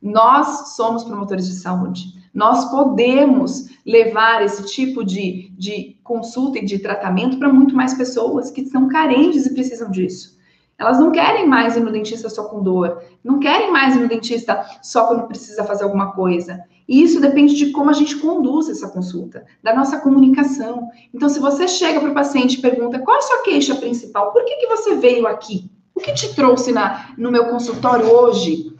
[0.00, 2.04] Nós somos promotores de saúde.
[2.32, 8.50] Nós podemos levar esse tipo de, de consulta e de tratamento para muito mais pessoas
[8.50, 10.38] que são carentes e precisam disso.
[10.78, 14.08] Elas não querem mais ir no dentista só com dor, não querem mais ir no
[14.08, 16.64] dentista só quando precisa fazer alguma coisa.
[16.88, 20.88] E isso depende de como a gente conduz essa consulta, da nossa comunicação.
[21.12, 24.32] Então, se você chega para o paciente e pergunta qual é a sua queixa principal,
[24.32, 25.70] por que, que você veio aqui?
[25.94, 28.72] O que te trouxe na, no meu consultório hoje?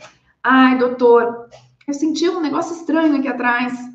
[0.42, 1.48] Ai, doutor,
[1.86, 3.87] eu senti um negócio estranho aqui atrás.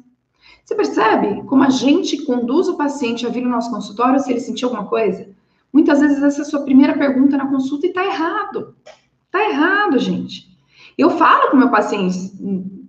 [0.64, 4.40] Você percebe como a gente conduz o paciente a vir no nosso consultório se ele
[4.40, 5.28] sentiu alguma coisa?
[5.72, 8.76] Muitas vezes essa é a sua primeira pergunta na consulta e tá errado.
[9.30, 10.48] Tá errado, gente.
[10.98, 12.32] Eu falo com o meu paciente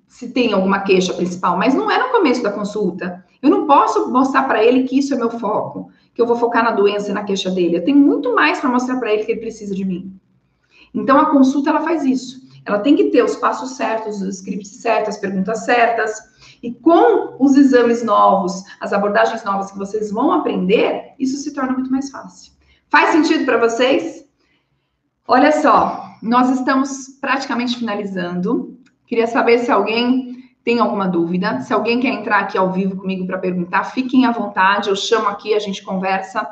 [0.07, 3.25] se tem alguma queixa principal, mas não é no começo da consulta.
[3.43, 6.63] Eu não posso mostrar para ele que isso é meu foco, que eu vou focar
[6.63, 7.79] na doença e na queixa dele.
[7.79, 10.15] Eu tenho muito mais para mostrar para ele que ele precisa de mim.
[10.95, 12.45] Então a consulta ela faz isso.
[12.65, 16.34] Ela tem que ter os passos certos, os scripts certos, as perguntas certas.
[16.65, 21.75] E com os exames novos, as abordagens novas que vocês vão aprender, isso se torna
[21.75, 22.55] muito mais fácil.
[22.89, 24.25] Faz sentido para vocês?
[25.29, 28.79] Olha só, nós estamos praticamente finalizando.
[29.07, 31.61] Queria saber se alguém tem alguma dúvida.
[31.61, 34.89] Se alguém quer entrar aqui ao vivo comigo para perguntar, fiquem à vontade.
[34.89, 36.49] Eu chamo aqui, a gente conversa.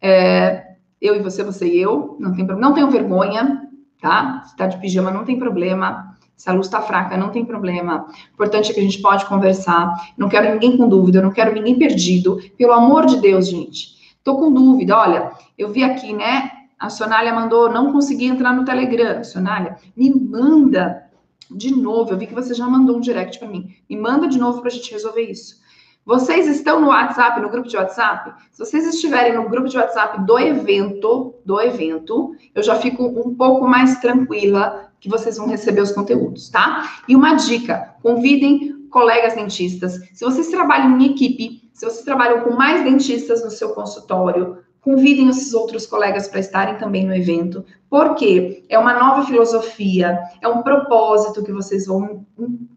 [0.00, 0.68] É,
[0.98, 2.16] eu e você, você e eu.
[2.18, 3.68] Não, tem, não tenham vergonha,
[4.00, 4.42] tá?
[4.46, 6.13] Se tá de pijama, não tem problema.
[6.36, 8.06] Se a luz está fraca, não tem problema.
[8.08, 9.94] O importante é que a gente pode conversar.
[10.16, 12.40] Não quero ninguém com dúvida, não quero ninguém perdido.
[12.58, 14.16] Pelo amor de Deus, gente.
[14.22, 14.98] Tô com dúvida.
[14.98, 16.50] Olha, eu vi aqui, né?
[16.78, 19.22] A Sonália mandou, não consegui entrar no Telegram.
[19.22, 21.04] Sonália, me manda
[21.50, 22.12] de novo.
[22.12, 23.74] Eu vi que você já mandou um direct para mim.
[23.88, 25.62] Me manda de novo para a gente resolver isso.
[26.04, 28.34] Vocês estão no WhatsApp, no grupo de WhatsApp?
[28.52, 33.34] Se vocês estiverem no grupo de WhatsApp do evento, do evento, eu já fico um
[33.34, 37.02] pouco mais tranquila que vocês vão receber os conteúdos, tá?
[37.06, 40.00] E uma dica: convidem colegas dentistas.
[40.14, 45.28] Se vocês trabalham em equipe, se vocês trabalham com mais dentistas no seu consultório, convidem
[45.28, 50.62] esses outros colegas para estarem também no evento, porque é uma nova filosofia, é um
[50.62, 52.24] propósito que vocês vão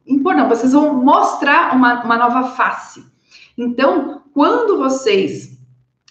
[0.05, 3.05] impor, não, vocês vão mostrar uma, uma nova face.
[3.57, 5.57] Então, quando vocês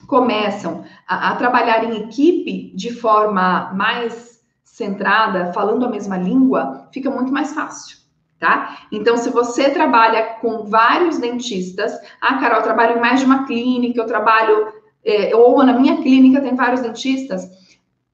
[0.06, 4.35] começam a, a trabalhar em equipe de forma mais
[4.76, 7.96] centrada, falando a mesma língua, fica muito mais fácil
[8.38, 8.80] tá?
[8.92, 13.46] Então, se você trabalha com vários dentistas, ah, Carol, eu trabalho em mais de uma
[13.46, 14.72] clínica, eu trabalho,
[15.04, 17.48] é, ou na minha clínica tem vários dentistas,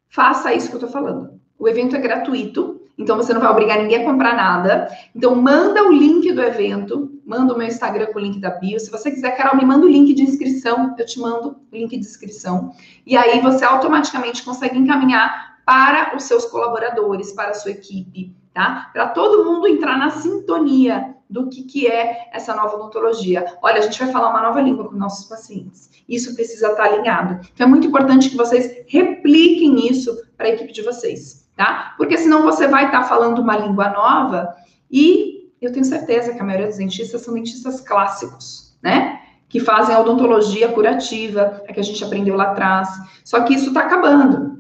[0.09, 1.41] faça isso que eu tô falando.
[1.59, 4.89] O evento é gratuito, então você não vai obrigar ninguém a comprar nada.
[5.13, 8.79] Então, manda o link do evento, manda o meu Instagram com o link da bio.
[8.79, 11.91] Se você quiser, Carol, me manda o link de inscrição, eu te mando o link
[11.91, 12.73] de inscrição.
[13.05, 18.91] E aí você automaticamente consegue encaminhar para os seus colaboradores, para a sua equipe, tá?
[18.93, 23.45] Para todo mundo entrar na sintonia do que, que é essa nova odontologia.
[23.63, 25.91] Olha, a gente vai falar uma nova língua com nossos pacientes.
[26.09, 27.41] Isso precisa estar alinhado.
[27.55, 31.95] Então, é muito importante que vocês repliquem isso para a equipe de vocês tá?
[31.97, 34.55] Porque senão você vai estar tá falando uma língua nova
[34.91, 39.21] e eu tenho certeza que a maioria dos dentistas são dentistas clássicos, né?
[39.49, 42.89] Que fazem a odontologia curativa, a que a gente aprendeu lá atrás.
[43.25, 44.52] Só que isso está acabando.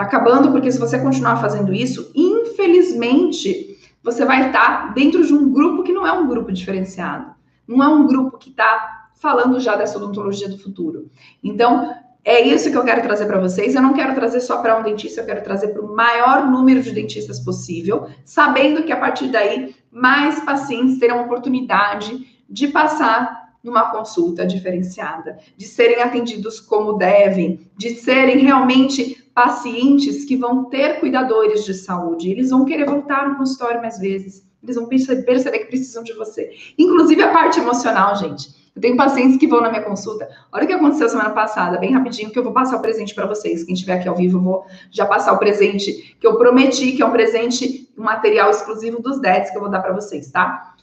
[0.00, 5.34] Está acabando porque se você continuar fazendo isso, infelizmente, você vai estar tá dentro de
[5.34, 7.34] um grupo que não é um grupo diferenciado.
[7.68, 11.10] Não é um grupo que está falando já dessa odontologia do futuro.
[11.44, 11.94] Então,
[12.24, 13.74] é isso que eu quero trazer para vocês.
[13.74, 16.82] Eu não quero trazer só para um dentista, eu quero trazer para o maior número
[16.82, 23.90] de dentistas possível, sabendo que a partir daí mais pacientes terão oportunidade de passar numa
[23.90, 31.64] consulta diferenciada, de serem atendidos como devem, de serem realmente pacientes que vão ter cuidadores
[31.64, 32.30] de saúde.
[32.30, 36.50] Eles vão querer voltar no consultório mais vezes, eles vão perceber que precisam de você.
[36.78, 38.60] Inclusive a parte emocional, gente.
[38.74, 40.28] Eu tenho pacientes que vão na minha consulta.
[40.52, 43.26] Olha o que aconteceu semana passada, bem rapidinho, que eu vou passar o presente para
[43.26, 43.64] vocês.
[43.64, 47.02] Quem estiver aqui ao vivo, eu vou já passar o presente que eu prometi, que
[47.02, 50.74] é um presente, um material exclusivo dos DETs que eu vou dar para vocês, tá?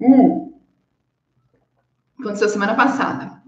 [0.00, 0.52] Hum.
[2.20, 3.42] Aconteceu semana passada.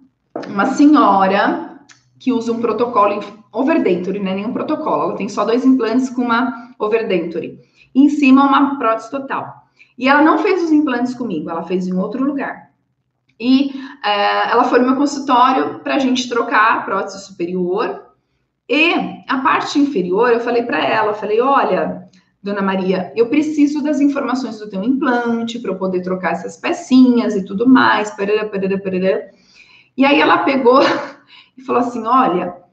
[0.48, 1.78] Uma senhora
[2.18, 3.20] que usa um protocolo
[3.54, 7.58] overdenture, não é nenhum protocolo, ela tem só dois implantes com uma overdenture.
[7.94, 9.64] E em cima uma prótese total.
[9.96, 12.70] E ela não fez os implantes comigo, ela fez em outro lugar.
[13.38, 13.72] E
[14.04, 18.02] é, ela foi no meu consultório para a gente trocar a prótese superior.
[18.68, 18.92] E
[19.28, 22.08] a parte inferior, eu falei para ela, eu falei, olha,
[22.42, 27.34] dona Maria, eu preciso das informações do teu implante para eu poder trocar essas pecinhas
[27.34, 29.30] e tudo mais, parará, parará, parará.
[29.96, 30.80] E aí ela pegou
[31.56, 32.63] e falou assim, olha,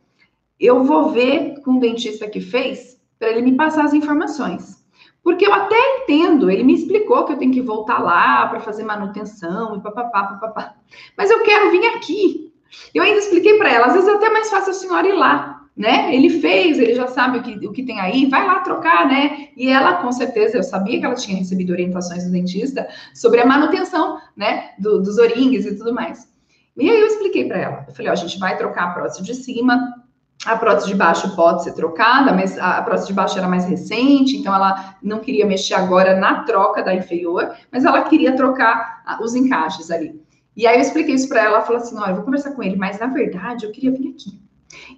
[0.62, 4.82] eu vou ver com o dentista que fez para ele me passar as informações.
[5.24, 8.84] Porque eu até entendo, ele me explicou que eu tenho que voltar lá para fazer
[8.84, 10.76] manutenção e papapá, papapá.
[11.18, 12.53] Mas eu quero vir aqui.
[12.93, 15.68] Eu ainda expliquei para ela, às vezes é até mais fácil a senhora ir lá,
[15.76, 16.14] né?
[16.16, 19.49] Ele fez, ele já sabe o que, o que tem aí, vai lá trocar, né?
[19.57, 23.45] E ela, com certeza, eu sabia que ela tinha recebido orientações do dentista sobre a
[23.45, 24.72] manutenção, né?
[24.80, 26.32] Do, dos oringues e tudo mais.
[26.78, 27.86] E aí eu expliquei para ela.
[27.88, 30.01] Eu falei, ó, a gente vai trocar a prótese de cima,
[30.45, 34.37] a prótese de baixo pode ser trocada, mas a prótese de baixo era mais recente,
[34.37, 39.35] então ela não queria mexer agora na troca da inferior, mas ela queria trocar os
[39.35, 40.19] encaixes ali.
[40.55, 42.63] E aí eu expliquei isso para ela, ela falou assim: olha, eu vou conversar com
[42.63, 44.41] ele, mas na verdade eu queria vir aqui.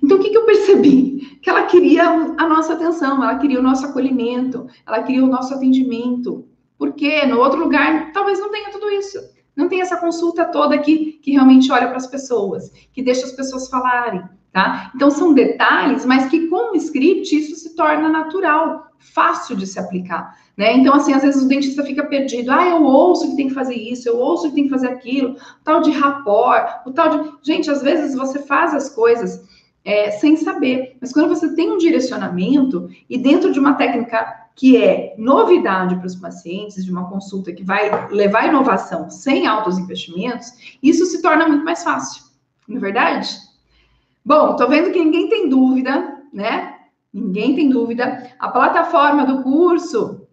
[0.02, 1.40] Então, o que, que eu percebi?
[1.42, 5.54] Que ela queria a nossa atenção, ela queria o nosso acolhimento, ela queria o nosso
[5.54, 6.48] atendimento.
[6.78, 9.18] Porque no outro lugar talvez não tenha tudo isso.
[9.56, 13.32] Não tem essa consulta toda aqui que realmente olha para as pessoas, que deixa as
[13.32, 14.24] pessoas falarem,
[14.54, 14.92] Tá?
[14.96, 19.80] Então, são detalhes, mas que com o script isso se torna natural, fácil de se
[19.80, 20.38] aplicar.
[20.56, 20.78] Né?
[20.78, 22.52] Então, assim, às vezes o dentista fica perdido.
[22.52, 25.32] Ah, eu ouço que tem que fazer isso, eu ouço que tem que fazer aquilo,
[25.32, 27.32] o tal de rapport, o tal de.
[27.42, 29.44] Gente, às vezes você faz as coisas
[29.84, 34.24] é, sem saber, mas quando você tem um direcionamento e dentro de uma técnica
[34.56, 39.80] que é novidade para os pacientes, de uma consulta que vai levar inovação sem altos
[39.80, 42.22] investimentos, isso se torna muito mais fácil,
[42.68, 43.28] não é verdade?
[44.26, 46.76] Bom, tô vendo que ninguém tem dúvida, né?
[47.14, 48.32] Ninguém tem dúvida.
[48.40, 50.28] A plataforma do curso,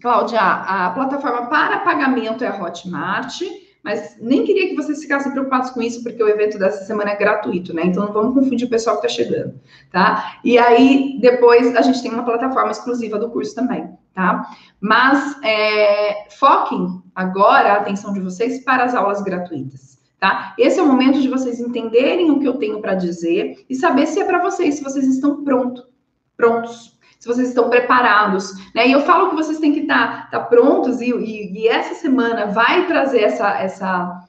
[0.00, 3.40] Cláudia, a plataforma para pagamento é a Hotmart,
[3.82, 7.16] mas nem queria que vocês ficassem preocupados com isso, porque o evento dessa semana é
[7.16, 7.84] gratuito, né?
[7.84, 9.58] Então não vamos confundir o pessoal que está chegando,
[9.92, 10.38] tá?
[10.44, 14.50] E aí, depois, a gente tem uma plataforma exclusiva do curso também, tá?
[14.80, 19.95] Mas é, foquem agora a atenção de vocês para as aulas gratuitas.
[20.18, 20.54] Tá?
[20.58, 24.06] Esse é o momento de vocês entenderem o que eu tenho para dizer e saber
[24.06, 25.86] se é para vocês, se vocês estão pronto,
[26.34, 28.54] prontos, se vocês estão preparados.
[28.74, 28.88] Né?
[28.88, 31.94] E eu falo que vocês têm que estar tá, tá prontos e, e, e, essa
[31.94, 34.26] semana vai trazer essa, essa,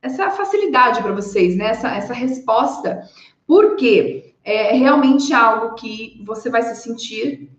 [0.00, 1.70] essa facilidade para vocês, né?
[1.70, 3.02] essa, essa resposta,
[3.44, 7.50] porque é realmente algo que você vai se sentir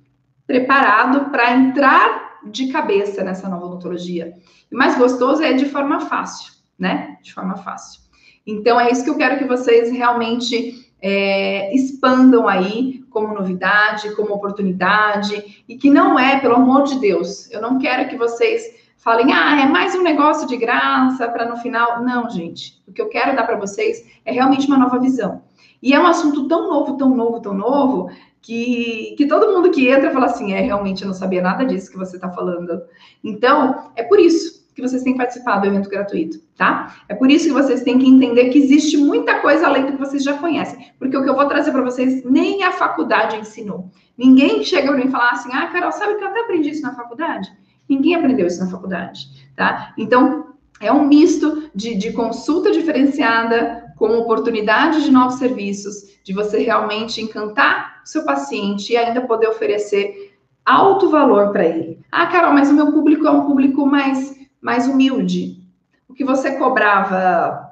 [0.47, 4.33] preparado para entrar de cabeça nessa nova odontologia.
[4.71, 7.17] E mais gostoso é de forma fácil né?
[7.21, 8.01] De forma fácil.
[8.47, 14.33] Então, é isso que eu quero que vocês realmente é, expandam aí como novidade, como
[14.33, 18.63] oportunidade, e que não é, pelo amor de Deus, eu não quero que vocês
[18.97, 22.03] falem, ah, é mais um negócio de graça para no final.
[22.03, 22.81] Não, gente.
[22.87, 25.41] O que eu quero dar para vocês é realmente uma nova visão.
[25.81, 28.09] E é um assunto tão novo, tão novo, tão novo,
[28.41, 31.89] que, que todo mundo que entra fala assim: é, realmente eu não sabia nada disso
[31.89, 32.81] que você está falando.
[33.23, 36.95] Então, é por isso que vocês têm que participar do evento gratuito, tá?
[37.07, 39.97] É por isso que vocês têm que entender que existe muita coisa além do que
[39.97, 43.89] vocês já conhecem, porque o que eu vou trazer para vocês nem a faculdade ensinou.
[44.17, 46.81] Ninguém chega para mim e fala assim: "Ah, Carol, sabe que eu até aprendi isso
[46.81, 47.51] na faculdade?"
[47.87, 49.21] Ninguém aprendeu isso na faculdade,
[49.55, 49.93] tá?
[49.97, 50.49] Então,
[50.79, 57.21] é um misto de, de consulta diferenciada com oportunidade de novos serviços, de você realmente
[57.21, 61.99] encantar o seu paciente e ainda poder oferecer alto valor para ele.
[62.11, 65.63] Ah, Carol, mas o meu público é um público mais mais humilde.
[66.07, 67.69] O que você cobrava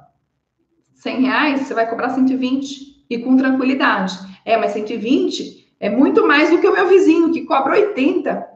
[0.95, 4.17] 100 reais, você vai cobrar 120 e com tranquilidade.
[4.45, 8.47] É, mas 120 é muito mais do que o meu vizinho que cobra 80.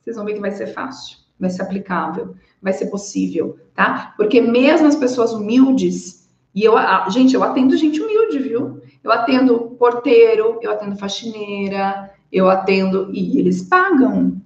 [0.00, 4.14] Vocês vão ver que vai ser fácil, vai ser aplicável, vai ser possível, tá?
[4.16, 6.74] Porque mesmo as pessoas humildes, e eu,
[7.10, 8.80] gente, eu atendo gente humilde, viu?
[9.02, 14.40] Eu atendo porteiro, eu atendo faxineira, eu atendo e eles pagam.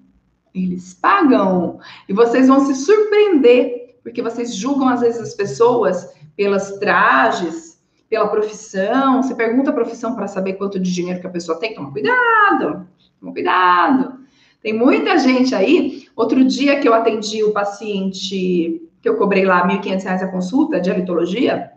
[0.55, 1.79] Eles pagam.
[2.09, 8.29] E vocês vão se surpreender, porque vocês julgam às vezes as pessoas pelas trajes, pela
[8.29, 9.23] profissão.
[9.23, 11.75] Você pergunta a profissão para saber quanto de dinheiro que a pessoa tem.
[11.75, 12.87] Toma cuidado,
[13.21, 14.21] toma cuidado.
[14.63, 16.07] Tem muita gente aí.
[16.15, 20.81] Outro dia que eu atendi o paciente, que eu cobrei lá R$ 1.500 a consulta
[20.81, 21.71] de alitologia,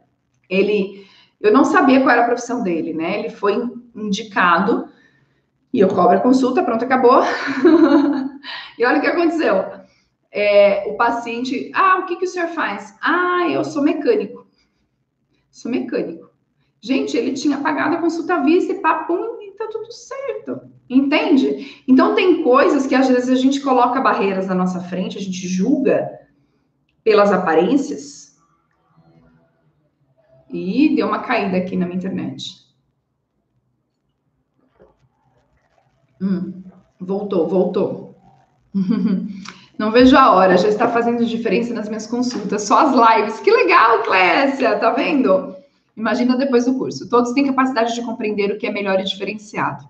[0.49, 1.05] ele,
[1.39, 3.19] eu não sabia qual era a profissão dele, né?
[3.19, 3.61] Ele foi
[3.95, 4.89] indicado
[5.74, 7.21] e eu cobro a consulta, pronto, acabou.
[8.78, 9.65] e olha o que aconteceu.
[10.32, 12.95] É, o paciente, ah, o que, que o senhor faz?
[13.01, 14.45] Ah, eu sou mecânico.
[15.49, 16.30] Sou mecânico.
[16.80, 20.61] Gente, ele tinha pagado a consulta vista e papum, e tá tudo certo.
[20.88, 21.82] Entende?
[21.88, 25.47] Então, tem coisas que às vezes a gente coloca barreiras na nossa frente, a gente
[25.47, 26.07] julga
[27.03, 28.38] pelas aparências.
[30.51, 32.62] E deu uma caída aqui na minha internet.
[36.24, 36.63] Hum,
[37.01, 38.15] voltou, voltou.
[39.78, 43.39] Não vejo a hora, já está fazendo diferença nas minhas consultas, só as lives.
[43.41, 45.53] Que legal, Clécia, tá vendo?
[45.97, 47.09] Imagina depois do curso.
[47.09, 49.89] Todos têm capacidade de compreender o que é melhor e diferenciado.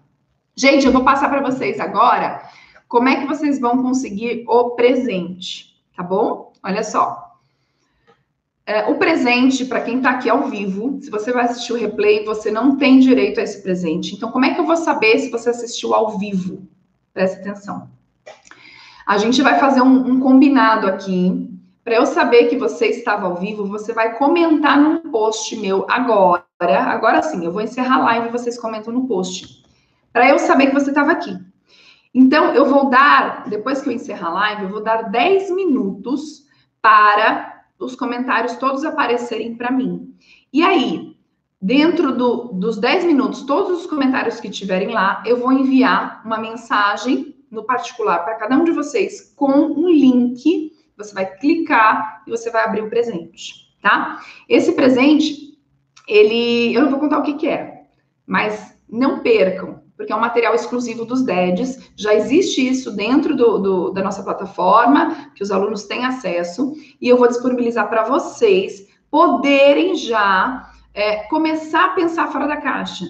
[0.56, 2.42] Gente, eu vou passar para vocês agora
[2.88, 6.54] como é que vocês vão conseguir o presente, tá bom?
[6.64, 7.33] Olha só.
[8.66, 12.24] É, o presente, para quem está aqui ao vivo, se você vai assistir o replay,
[12.24, 14.16] você não tem direito a esse presente.
[14.16, 16.66] Então, como é que eu vou saber se você assistiu ao vivo?
[17.14, 17.90] Preste atenção.
[19.06, 21.50] A gente vai fazer um, um combinado aqui.
[21.84, 26.46] Para eu saber que você estava ao vivo, você vai comentar num post meu agora.
[26.62, 29.62] Agora sim, eu vou encerrar a live e vocês comentam no post.
[30.14, 31.38] Para eu saber que você estava aqui.
[32.16, 36.44] Então, eu vou dar, depois que eu encerrar a live, eu vou dar 10 minutos
[36.82, 37.53] para
[37.84, 40.16] os comentários todos aparecerem para mim.
[40.52, 41.16] E aí,
[41.62, 46.38] dentro do, dos 10 minutos, todos os comentários que tiverem lá, eu vou enviar uma
[46.38, 50.72] mensagem no particular para cada um de vocês com um link.
[50.98, 54.22] Você vai clicar e você vai abrir o presente, tá?
[54.48, 55.58] Esse presente,
[56.08, 56.74] ele.
[56.74, 57.86] Eu não vou contar o que, que é,
[58.26, 61.92] mas não percam porque é um material exclusivo dos DEDs.
[61.96, 67.08] Já existe isso dentro do, do, da nossa plataforma, que os alunos têm acesso, e
[67.08, 73.06] eu vou disponibilizar para vocês poderem já é, começar a pensar fora da caixa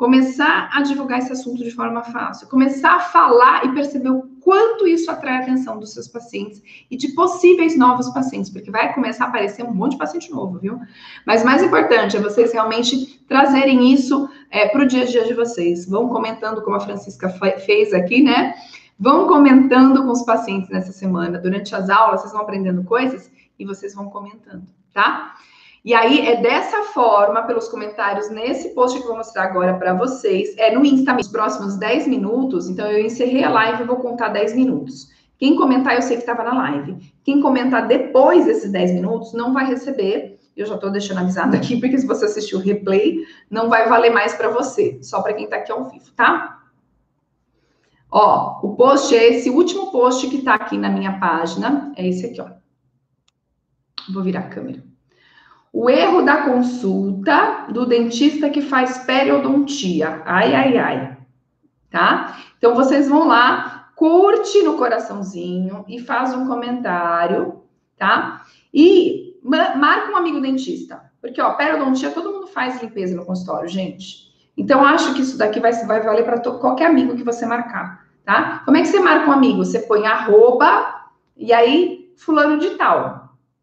[0.00, 4.88] começar a divulgar esse assunto de forma fácil, começar a falar e perceber o quanto
[4.88, 9.26] isso atrai a atenção dos seus pacientes e de possíveis novos pacientes, porque vai começar
[9.26, 10.80] a aparecer um monte de paciente novo, viu?
[11.26, 15.34] Mas mais importante é vocês realmente trazerem isso é, para o dia a dia de
[15.34, 15.86] vocês.
[15.86, 17.28] Vão comentando, como a Francisca
[17.66, 18.54] fez aqui, né?
[18.98, 21.38] Vão comentando com os pacientes nessa semana.
[21.38, 25.34] Durante as aulas, vocês vão aprendendo coisas e vocês vão comentando, tá?
[25.82, 29.94] E aí é dessa forma, pelos comentários nesse post que eu vou mostrar agora para
[29.94, 33.96] vocês, é no Insta, nos próximos 10 minutos, então eu encerrei a live e vou
[33.96, 35.08] contar 10 minutos.
[35.38, 36.98] Quem comentar, eu sei que estava na live.
[37.24, 40.38] Quem comentar depois desses 10 minutos não vai receber.
[40.54, 44.10] Eu já estou deixando avisado aqui, porque se você assistiu o replay, não vai valer
[44.10, 46.58] mais para você, só para quem está aqui ao vivo, tá?
[48.10, 52.26] Ó, o post é esse, último post que está aqui na minha página, é esse
[52.26, 52.50] aqui, ó.
[54.12, 54.89] Vou virar a câmera.
[55.72, 60.22] O erro da consulta do dentista que faz periodontia.
[60.24, 61.16] Ai, ai, ai.
[61.88, 62.36] Tá?
[62.58, 67.62] Então, vocês vão lá, curte no coraçãozinho e faz um comentário,
[67.96, 68.42] tá?
[68.74, 71.10] E marca um amigo dentista.
[71.20, 74.30] Porque, ó, periodontia, todo mundo faz limpeza no consultório, gente.
[74.56, 78.62] Então, acho que isso daqui vai, vai valer para qualquer amigo que você marcar, tá?
[78.64, 79.64] Como é que você marca um amigo?
[79.64, 81.06] Você põe arroba
[81.36, 83.19] e aí fulano de tal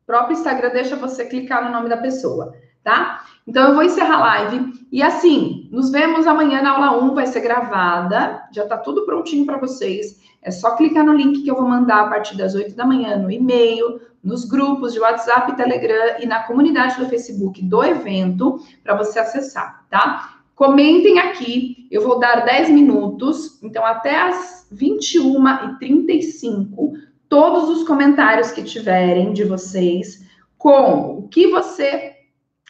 [0.08, 3.26] próprio Instagram deixa você clicar no nome da pessoa, tá?
[3.45, 7.28] Então eu vou encerrar a live e assim, nos vemos amanhã na aula 1, vai
[7.28, 10.26] ser gravada, já tá tudo prontinho para vocês.
[10.41, 13.18] É só clicar no link que eu vou mandar a partir das 8 da manhã
[13.18, 18.95] no e-mail, nos grupos de WhatsApp Telegram e na comunidade do Facebook do evento para
[18.95, 20.38] você acessar, tá?
[20.55, 26.93] Comentem aqui, eu vou dar 10 minutos, então até as 21h35
[27.30, 30.25] todos os comentários que tiverem de vocês
[30.57, 32.15] com o que você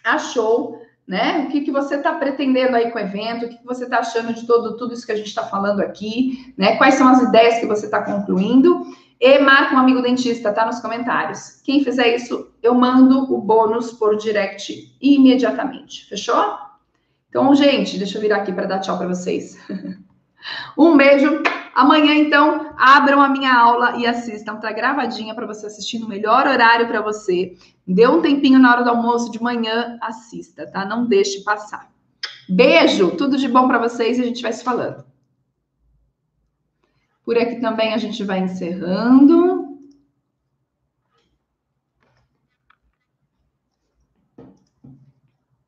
[0.04, 1.46] achou, né?
[1.46, 4.00] O que, que você está pretendendo aí com o evento, o que, que você está
[4.00, 6.76] achando de todo, tudo isso que a gente está falando aqui, né?
[6.76, 8.86] Quais são as ideias que você está concluindo?
[9.20, 10.66] E marca um amigo dentista, tá?
[10.66, 11.62] Nos comentários.
[11.64, 16.08] Quem fizer isso, eu mando o bônus por direct imediatamente.
[16.08, 16.58] Fechou?
[17.30, 19.58] Então, gente, deixa eu virar aqui para dar tchau para vocês.
[20.78, 21.42] um beijo.
[21.78, 24.56] Amanhã, então, abram a minha aula e assistam.
[24.56, 27.56] Tá gravadinha para você assistir no melhor horário para você.
[27.86, 30.84] Dê um tempinho na hora do almoço de manhã, assista, tá?
[30.84, 31.88] Não deixe passar.
[32.50, 35.06] Beijo, tudo de bom para vocês e a gente vai se falando.
[37.24, 39.57] Por aqui também a gente vai encerrando.